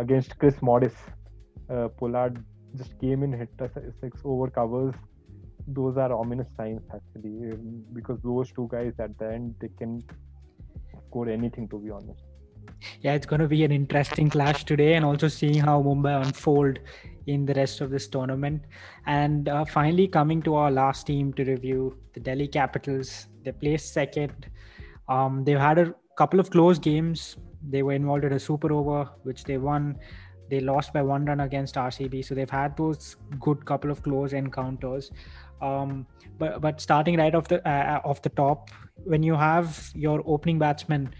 [0.00, 0.94] against Chris Morris.
[1.98, 2.42] Pollard
[2.76, 4.94] just came in, hit a six over covers.
[5.66, 7.52] Those are ominous signs actually,
[7.92, 10.02] because those two guys at the end they can
[11.08, 12.22] score anything to be honest
[13.00, 16.78] yeah, it's going to be an interesting clash today, and also seeing how Mumbai unfold
[17.26, 18.62] in the rest of this tournament.
[19.06, 23.26] And uh, finally, coming to our last team to review, the Delhi Capitals.
[23.44, 24.48] They placed second.
[25.08, 27.36] Um, they've had a couple of close games.
[27.68, 29.98] They were involved in a super over, which they won.
[30.48, 34.32] They lost by one run against RCB, so they've had those good couple of close
[34.32, 35.10] encounters.
[35.60, 36.06] Um,
[36.38, 38.70] but but starting right off the uh, off the top,
[39.04, 41.14] when you have your opening batsman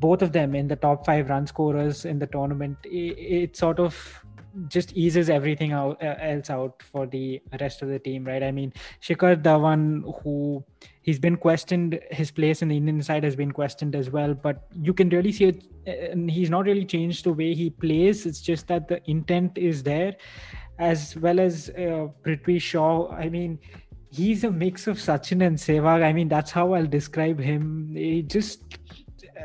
[0.00, 3.78] both of them in the top five run scorers in the tournament, it, it sort
[3.78, 4.23] of
[4.68, 8.42] just eases everything out, uh, else out for the rest of the team, right?
[8.42, 8.72] I mean,
[9.02, 10.64] Shikhar Dhawan, who
[11.02, 14.66] he's been questioned, his place in the Indian side has been questioned as well, but
[14.74, 18.26] you can really see it, and he's not really changed the way he plays.
[18.26, 20.16] It's just that the intent is there,
[20.78, 23.10] as well as uh, Prithvi Shaw.
[23.10, 23.58] I mean,
[24.10, 26.02] he's a mix of Sachin and Sehwag.
[26.02, 27.94] I mean, that's how I'll describe him.
[27.94, 28.78] He just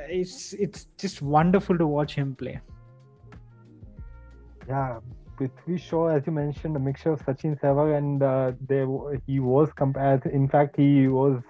[0.09, 2.59] it's it's just wonderful to watch him play.
[4.69, 4.99] Yeah,
[5.35, 8.87] Prithvi Shaw, as you mentioned, a mixture of Sachin Sehwag, and uh, there
[9.25, 10.25] he was compared.
[10.27, 11.41] In fact, he was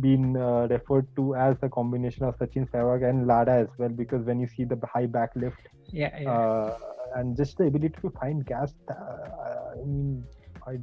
[0.00, 4.24] been uh, referred to as a combination of Sachin Sehwag and Lara as well, because
[4.24, 6.30] when you see the high back lift, yeah, yeah.
[6.30, 6.78] Uh,
[7.16, 8.74] and just the ability to find gas.
[8.88, 10.24] Uh, I mean,
[10.66, 10.78] I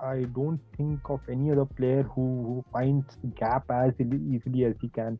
[0.00, 4.88] I don't think of any other player who, who finds gap as easily as he
[4.88, 5.18] can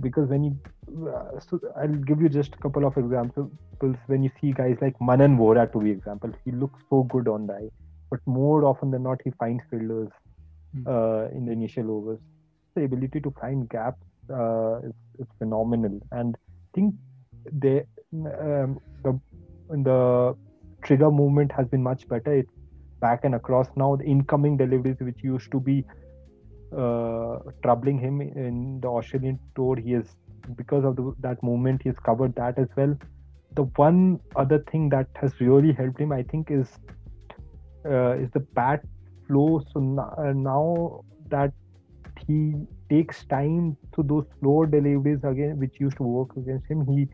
[0.00, 0.52] because when you
[1.08, 5.00] uh, so i'll give you just a couple of examples when you see guys like
[5.00, 7.70] manan vohra to be example he looks so good on the eye
[8.10, 10.10] but more often than not he finds fielders
[10.76, 10.86] mm.
[10.94, 12.20] uh, in the initial overs
[12.74, 16.00] the ability to find gaps uh, is, is phenomenal.
[16.12, 16.94] And I think
[17.52, 17.84] they
[18.14, 19.18] um, the
[19.70, 20.36] the
[20.82, 22.32] trigger movement has been much better.
[22.32, 22.52] It's
[23.00, 23.96] back and across now.
[23.96, 25.84] The incoming deliveries, which used to be
[26.76, 30.06] uh, troubling him in the Australian tour, he is
[30.56, 32.96] because of the, that movement, he's covered that as well.
[33.54, 36.68] The one other thing that has really helped him, I think, is
[37.84, 38.82] uh, is the bat
[39.26, 39.62] flow.
[39.72, 41.52] So now, uh, now that
[42.26, 42.54] he
[42.88, 47.08] takes time to those slow deliveries again, which used to work against him, he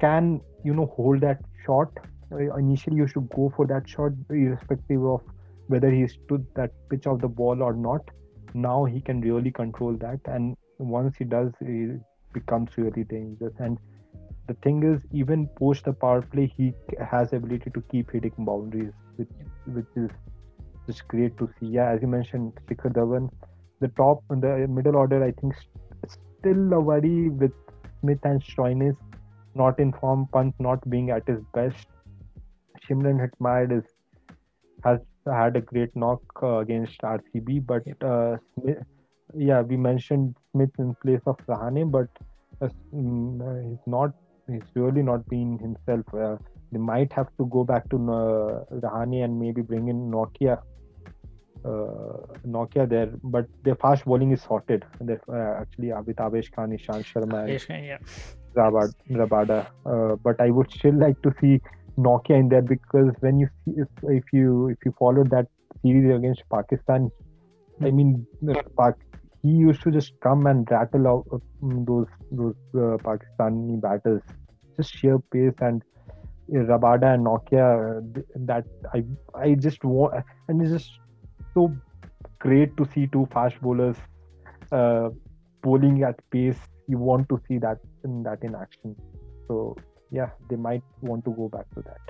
[0.00, 1.90] can you know hold that shot.
[2.32, 5.20] Uh, initially, you should go for that shot, irrespective of
[5.68, 8.08] whether he stood that pitch of the ball or not.
[8.54, 11.92] Now he can really control that, and once he does, he
[12.32, 13.54] becomes really dangerous.
[13.58, 13.78] And
[14.46, 16.72] the thing is, even post the power play, he
[17.10, 19.28] has ability to keep hitting boundaries, which
[19.66, 20.10] which is
[20.86, 21.66] just great to see.
[21.66, 23.30] Yeah, as you mentioned, Shikhar Dhawan,
[23.80, 25.54] the top and the middle order, I think,
[26.06, 27.52] still a worry with
[28.00, 28.96] Smith and Stoinis
[29.54, 31.86] not in form, Pant not being at his best.
[32.84, 33.84] Shimron Hetmyer is
[34.84, 38.78] has had a great knock uh, against RCB, but uh, Smith,
[39.34, 42.08] yeah, we mentioned Smith in place of Rahane, but
[42.60, 44.12] uh, mm, he's not.
[44.48, 46.06] He's really not been himself.
[46.14, 46.36] Uh,
[46.70, 50.58] they might have to go back to uh, Rahane and maybe bring in Nortje.
[51.64, 51.68] Uh,
[52.46, 54.84] Nortje there, but their fast bowling is sorted.
[55.00, 57.48] They're uh, actually with Avesh Khan, Ishant Sharma,
[57.84, 57.98] yeah.
[59.10, 59.66] Rabada.
[59.84, 61.60] Uh, but I would still like to see
[61.96, 65.46] Nortje in there because when you see if, if you if you follow that
[65.82, 67.10] series against Pakistan,
[67.82, 68.26] I mean,
[69.42, 74.22] he used to just come and rattle out mm, those those uh, Pakistani batters,
[74.76, 75.82] just sheer pace and
[76.54, 78.24] uh, Rabada and Nortje.
[78.34, 79.04] That I
[79.34, 80.90] I just want, and it's just
[81.54, 81.74] so
[82.38, 83.96] great to see two fast bowlers
[84.72, 85.10] uh,
[85.62, 86.58] bowling at pace.
[86.88, 88.96] You want to see that in that in action.
[89.48, 89.76] So
[90.10, 92.00] yeah, they might want to go back to that.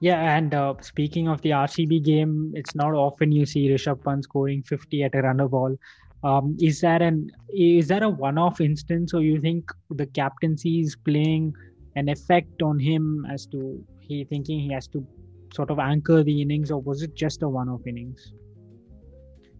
[0.00, 4.24] Yeah, and uh, speaking of the RCB game, it's not often you see Rishabh Pant
[4.24, 5.76] scoring 50 at a runner ball.
[6.22, 10.96] Um, is that an is that a one-off instance, or you think the captaincy is
[10.96, 11.54] playing
[11.94, 15.06] an effect on him as to he thinking he has to
[15.54, 18.32] sort of anchor the innings, or was it just a one-off innings?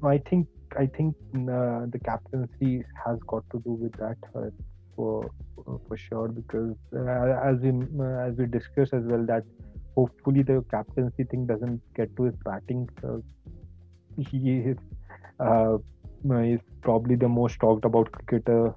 [0.02, 4.50] I think I think uh, the captaincy has got to do with that uh,
[4.96, 5.30] for
[5.68, 7.70] uh, for sure because uh, as we
[8.00, 9.44] uh, as we discussed as well that
[9.94, 12.88] hopefully the captaincy thing doesn't get to his batting.
[14.30, 14.78] He is
[15.40, 15.78] uh,
[16.40, 18.74] is probably the most talked about cricketer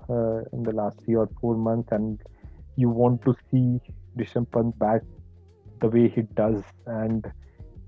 [0.53, 2.21] in the last three or four months, and
[2.75, 3.79] you want to see
[4.17, 5.01] Rishabh Pant bat
[5.81, 7.25] the way he does and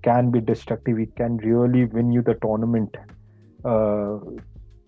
[0.02, 0.98] can be destructive.
[0.98, 2.96] He can really win you the tournament
[3.66, 4.18] uh,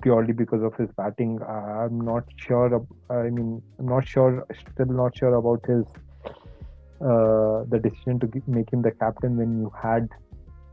[0.03, 1.41] purely because of his batting.
[1.41, 2.85] I'm not sure.
[3.09, 4.45] I mean, I'm not sure.
[4.73, 5.85] Still not sure about his
[7.01, 10.07] uh, the decision to make him the captain when you had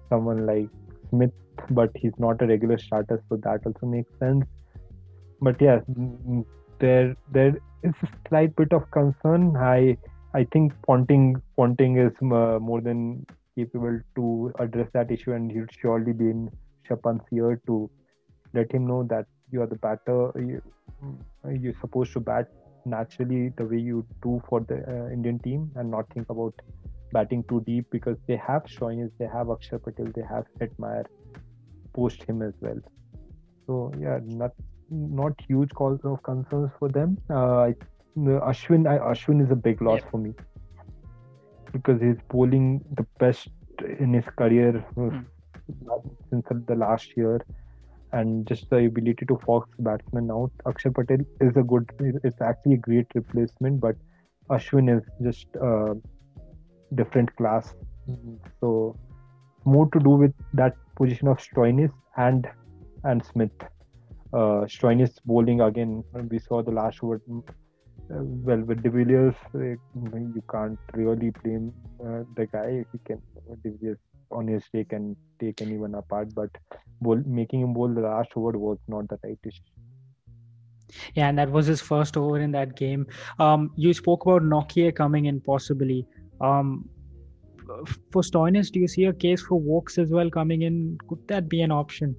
[0.08, 0.68] someone like
[1.08, 1.32] Smith,
[1.70, 4.44] but he's not a regular starter, so that also makes sense.
[5.40, 5.80] But yeah,
[6.78, 9.56] there there is a slight bit of concern.
[9.56, 9.96] I
[10.34, 13.26] I think Ponting Ponting is uh, more than
[13.56, 16.50] capable to address that issue, and he'll surely be in
[16.86, 17.90] Shapan's ear to
[18.52, 20.32] let him know that you are the batter.
[20.36, 20.62] You,
[21.60, 22.48] you're supposed to bat
[22.84, 26.54] naturally the way you do for the uh, Indian team and not think about
[27.12, 31.04] batting too deep because they have Stoinis, they have Akshar Patel, they have Hetmyer
[31.92, 32.78] post him as well.
[33.66, 34.52] So yeah, not
[34.90, 37.18] not huge cause of concerns for them.
[37.28, 37.72] Uh,
[38.18, 40.34] Ashwin, I, Ashwin is a big loss for me
[41.72, 43.48] because he's bowling the best
[43.98, 45.24] in his career mm.
[46.28, 47.40] since the last year
[48.12, 50.50] and just the ability to fox batsmen out.
[50.66, 51.90] Akshar Patel is a good,
[52.24, 53.96] it's actually a great replacement, but
[54.50, 55.94] Ashwin is just a
[56.94, 57.74] different class.
[58.60, 58.96] So
[59.64, 62.48] more to do with that position of Stoinis and
[63.04, 63.52] and Smith.
[64.32, 66.04] Uh, Stoinis bowling again.
[66.30, 67.20] We saw the last over.
[68.12, 71.72] Uh, well, with De Villiers, uh, you can't really blame
[72.04, 72.84] uh, the guy.
[72.92, 73.22] He can
[73.62, 73.98] De Villiers
[74.30, 76.50] on his day can take anyone apart, but
[77.00, 79.64] bowl, making him bowl the last over was not the right decision.
[81.14, 83.06] Yeah, and that was his first over in that game.
[83.38, 86.06] Um, you spoke about Nortje coming in possibly.
[86.40, 86.88] Um,
[88.10, 90.98] for Stoinis, do you see a case for Woakes as well coming in?
[91.08, 92.16] Could that be an option?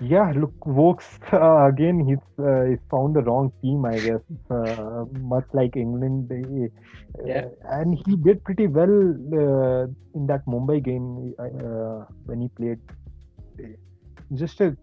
[0.00, 2.00] Yeah, look, Woakes uh, again.
[2.08, 4.20] He's uh, he's found the wrong team, I guess.
[4.50, 6.70] Uh, much like England, they,
[7.24, 7.46] yeah.
[7.64, 8.94] and he did pretty well
[9.42, 9.82] uh,
[10.14, 12.78] in that Mumbai game uh, when he played.
[14.34, 14.76] Just a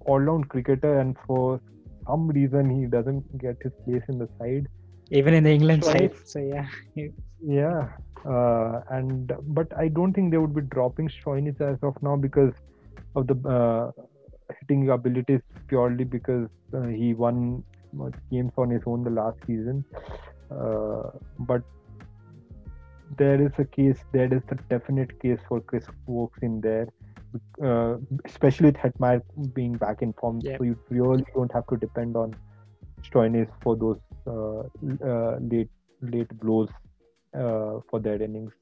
[0.00, 1.60] all-round cricketer, and for
[2.06, 4.68] some reason he doesn't get his place in the side.
[5.10, 6.12] Even in the England side.
[6.24, 6.66] So yeah.
[7.40, 7.88] yeah.
[8.24, 12.52] Uh, and but I don't think they would be dropping Stoinis as of now because
[13.16, 13.90] of the uh,
[14.60, 17.62] hitting abilities purely because uh, he won
[18.30, 19.84] games on his own the last season.
[20.50, 21.10] Uh,
[21.40, 21.62] but
[23.18, 26.88] there is a case, there is a definite case for Chris Woakes in there,
[27.62, 29.22] uh, especially with Hetmyer
[29.54, 30.40] being back in form.
[30.42, 30.58] Yep.
[30.58, 32.34] So you really don't have to depend on
[33.02, 34.60] Stoinis for those uh,
[35.04, 35.70] uh, late
[36.02, 36.68] late blows
[37.34, 38.52] uh, for their innings.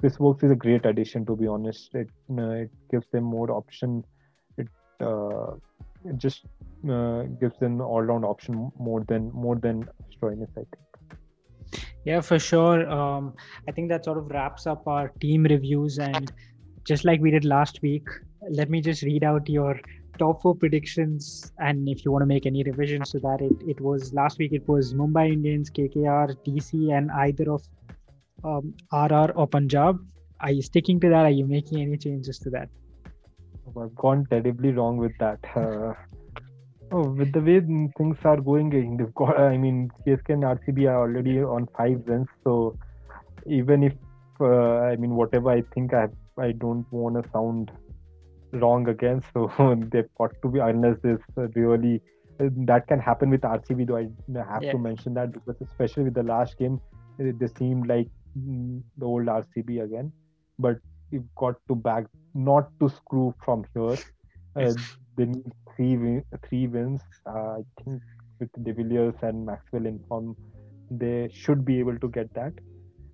[0.00, 1.94] Chris Woakes is a great addition, to be honest.
[1.94, 4.04] It it gives them more option.
[5.02, 5.60] It
[6.04, 6.44] it just
[7.40, 10.68] gives them all-round option more than more than Stoinis, I think.
[12.04, 12.88] Yeah, for sure.
[12.90, 13.34] Um,
[13.68, 15.98] I think that sort of wraps up our team reviews.
[15.98, 16.32] And
[16.84, 18.08] just like we did last week,
[18.50, 19.80] let me just read out your
[20.18, 21.52] top four predictions.
[21.58, 24.52] And if you want to make any revisions to that, it, it was last week,
[24.52, 27.62] it was Mumbai Indians, KKR, DC, and either of
[28.44, 30.00] um, RR or Punjab.
[30.40, 31.24] Are you sticking to that?
[31.24, 32.68] Are you making any changes to that?
[33.68, 35.38] I've gone terribly wrong with that.
[35.56, 35.94] Uh,
[36.94, 37.60] Oh, with the way
[37.96, 39.40] things are going, they've got.
[39.40, 42.28] I mean, CSK and RCB are already on five wins.
[42.44, 42.76] So
[43.46, 43.94] even if
[44.38, 46.08] uh, I mean whatever I think, I
[46.38, 47.70] I don't want to sound
[48.52, 49.22] wrong again.
[49.32, 49.48] So
[49.90, 51.20] they've got to be unless there's
[51.54, 52.02] really
[52.38, 53.86] that can happen with RCB.
[53.86, 54.72] Though I have yeah.
[54.72, 56.78] to mention that because especially with the last game,
[57.18, 58.08] they seemed like
[58.38, 60.12] mm, the old RCB again.
[60.58, 60.76] But
[61.12, 63.96] you've got to back not to screw from here.
[64.56, 64.72] Uh,
[65.16, 67.00] they need three three wins.
[67.26, 68.02] Uh, I think
[68.40, 70.36] with De Villiers and Maxwell in form,
[70.90, 72.52] they should be able to get that.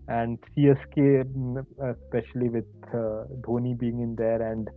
[0.09, 2.65] And CSK, mm, especially with
[2.95, 4.69] uh, Dhoni being in there, and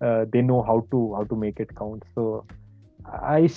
[0.00, 2.04] uh, they know how to how to make it count.
[2.14, 2.46] So
[3.04, 3.48] I,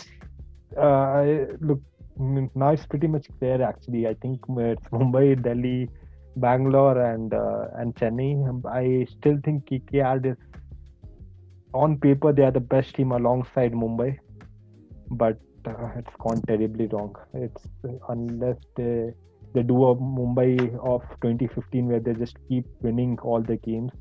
[0.76, 1.82] uh, I look
[2.20, 4.08] now it's pretty much clear actually.
[4.08, 5.90] I think it's Mumbai, Delhi,
[6.40, 8.32] Bangalore, and uh, and Chennai.
[8.66, 10.38] I still think KKR is
[11.74, 14.18] on paper they are the best team alongside Mumbai,
[15.12, 17.16] but uh, it's gone terribly wrong.
[17.34, 17.68] It's
[18.10, 19.14] unless they
[19.54, 23.92] they do a Mumbai of 2015 where they just keep winning all the games,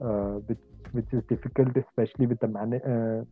[0.00, 0.58] uh, which
[0.92, 3.24] which is difficult, especially with the man- uh,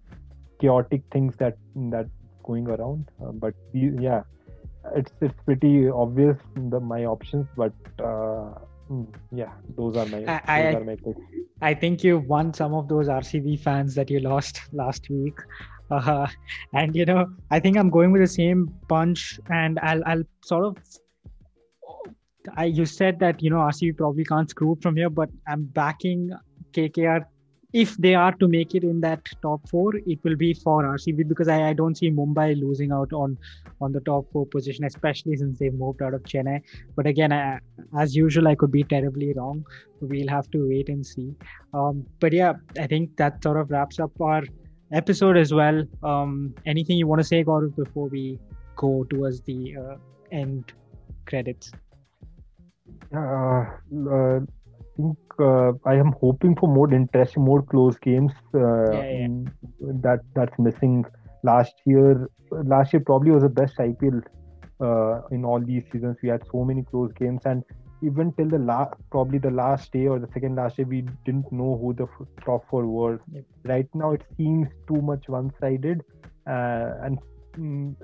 [0.61, 1.57] chaotic things that
[1.91, 2.07] that
[2.45, 3.09] going around.
[3.23, 4.23] Uh, but yeah,
[4.95, 8.51] it's it's pretty obvious the my options, but uh,
[8.91, 10.41] Hmm, yeah, those are my.
[10.49, 10.97] I, those are my
[11.63, 15.39] I think you won some of those RCB fans that you lost last week,
[15.93, 16.27] uh,
[16.75, 20.65] and you know I think I'm going with the same punch, and I'll I'll sort
[20.65, 20.77] of.
[22.57, 26.33] I you said that you know RCB probably can't screw from here, but I'm backing
[26.73, 27.25] KKR
[27.73, 31.29] if they are to make it in that top four, it will be for RCB
[31.29, 33.39] because I, I don't see Mumbai losing out on
[33.81, 36.63] on the top four position, especially since they've moved out of Chennai.
[36.97, 37.61] But again, I,
[37.99, 39.65] as usual, I could be terribly wrong.
[40.01, 41.35] We'll have to wait and see.
[41.73, 44.43] Um, but yeah, I think that sort of wraps up our
[44.93, 45.85] episode as well.
[46.03, 48.39] Um, anything you want to say, Gaurav, before we
[48.77, 49.97] go towards the uh,
[50.33, 50.73] end
[51.27, 51.73] credits?
[53.15, 53.65] Uh,
[54.11, 54.41] uh,
[54.97, 58.33] think uh, I am hoping for more interest, more close games.
[58.55, 59.29] Uh, yeah, yeah.
[59.81, 61.05] That that's missing
[61.43, 62.29] last year.
[62.51, 64.23] Last year probably was the best IPL
[64.81, 66.17] uh, in all these seasons.
[66.23, 67.65] We had so many close games, and
[68.03, 71.51] even till the last, probably the last day or the second last day, we didn't
[71.53, 72.07] know who the
[72.45, 73.21] top four were.
[73.33, 73.45] Yep.
[73.65, 76.03] Right now, it seems too much one-sided,
[76.47, 77.19] uh, and.
[77.59, 77.95] Mm,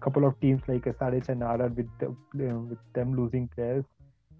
[0.00, 3.84] couple of teams like SRH and RR with the, uh, with them losing players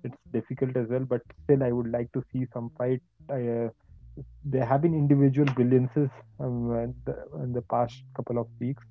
[0.05, 1.01] it's difficult as well.
[1.01, 3.01] But still, I would like to see some fight.
[3.29, 3.69] Uh,
[4.45, 6.11] there have been individual brilliances
[6.41, 8.83] um, in, the, in, the, past couple of weeks,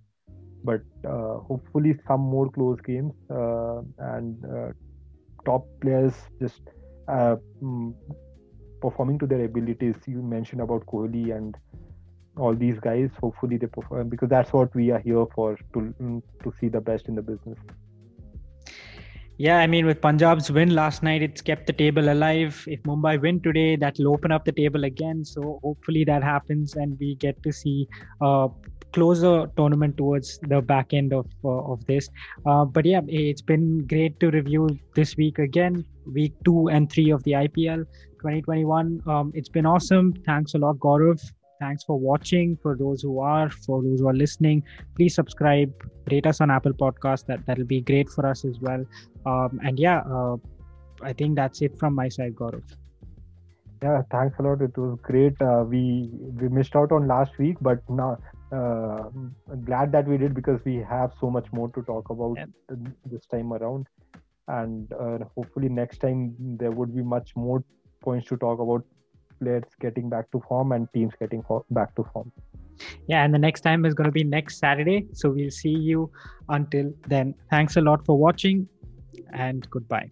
[0.64, 3.81] but uh, hopefully some more close games uh,
[4.15, 4.72] and uh,
[5.45, 6.61] top players just
[7.07, 7.94] uh, mm,
[8.81, 9.95] performing to their abilities.
[10.07, 11.56] You mentioned about Kohli and
[12.38, 13.10] all these guys.
[13.22, 16.81] Hopefully they perform because that's what we are here for to mm, to see the
[16.81, 17.57] best in the business.
[19.41, 22.61] Yeah, I mean, with Punjab's win last night, it's kept the table alive.
[22.68, 25.24] If Mumbai win today, that'll open up the table again.
[25.24, 27.88] So hopefully that happens, and we get to see
[28.20, 28.49] a
[28.91, 32.10] closer tournament towards the back end of uh, of this.
[32.45, 37.10] Uh, but yeah, it's been great to review this week again, week two and three
[37.10, 37.86] of the IPL
[38.20, 39.02] 2021.
[39.07, 40.11] Um, it's been awesome.
[40.26, 42.57] Thanks a lot, Gaurav thanks for watching.
[42.61, 44.64] For those who are for those who are listening
[44.95, 45.73] please subscribe
[46.11, 48.86] rate us on apple podcast that that'll be great for us as well.
[49.26, 50.38] Um, and yeah uh,
[51.02, 52.64] i think that's it from my side gaurav.
[53.81, 54.61] Yeah, thanks a lot.
[54.61, 55.41] It was great.
[55.41, 56.10] Uh, we
[56.41, 58.18] we missed out on last week, but now
[58.52, 59.03] uh,
[59.65, 62.38] glad that we did because we have so much more to talk about
[63.06, 63.88] this time around,
[64.49, 67.64] and uh, hopefully next time there would be much more
[68.02, 68.84] points to talk about
[69.40, 72.32] players getting back to form and teams getting back to form.
[73.07, 75.06] Yeah, and the next time is going to be next Saturday.
[75.14, 76.11] So we'll see you
[76.49, 77.36] until then.
[77.49, 78.68] Thanks a lot for watching
[79.34, 80.10] and goodbye.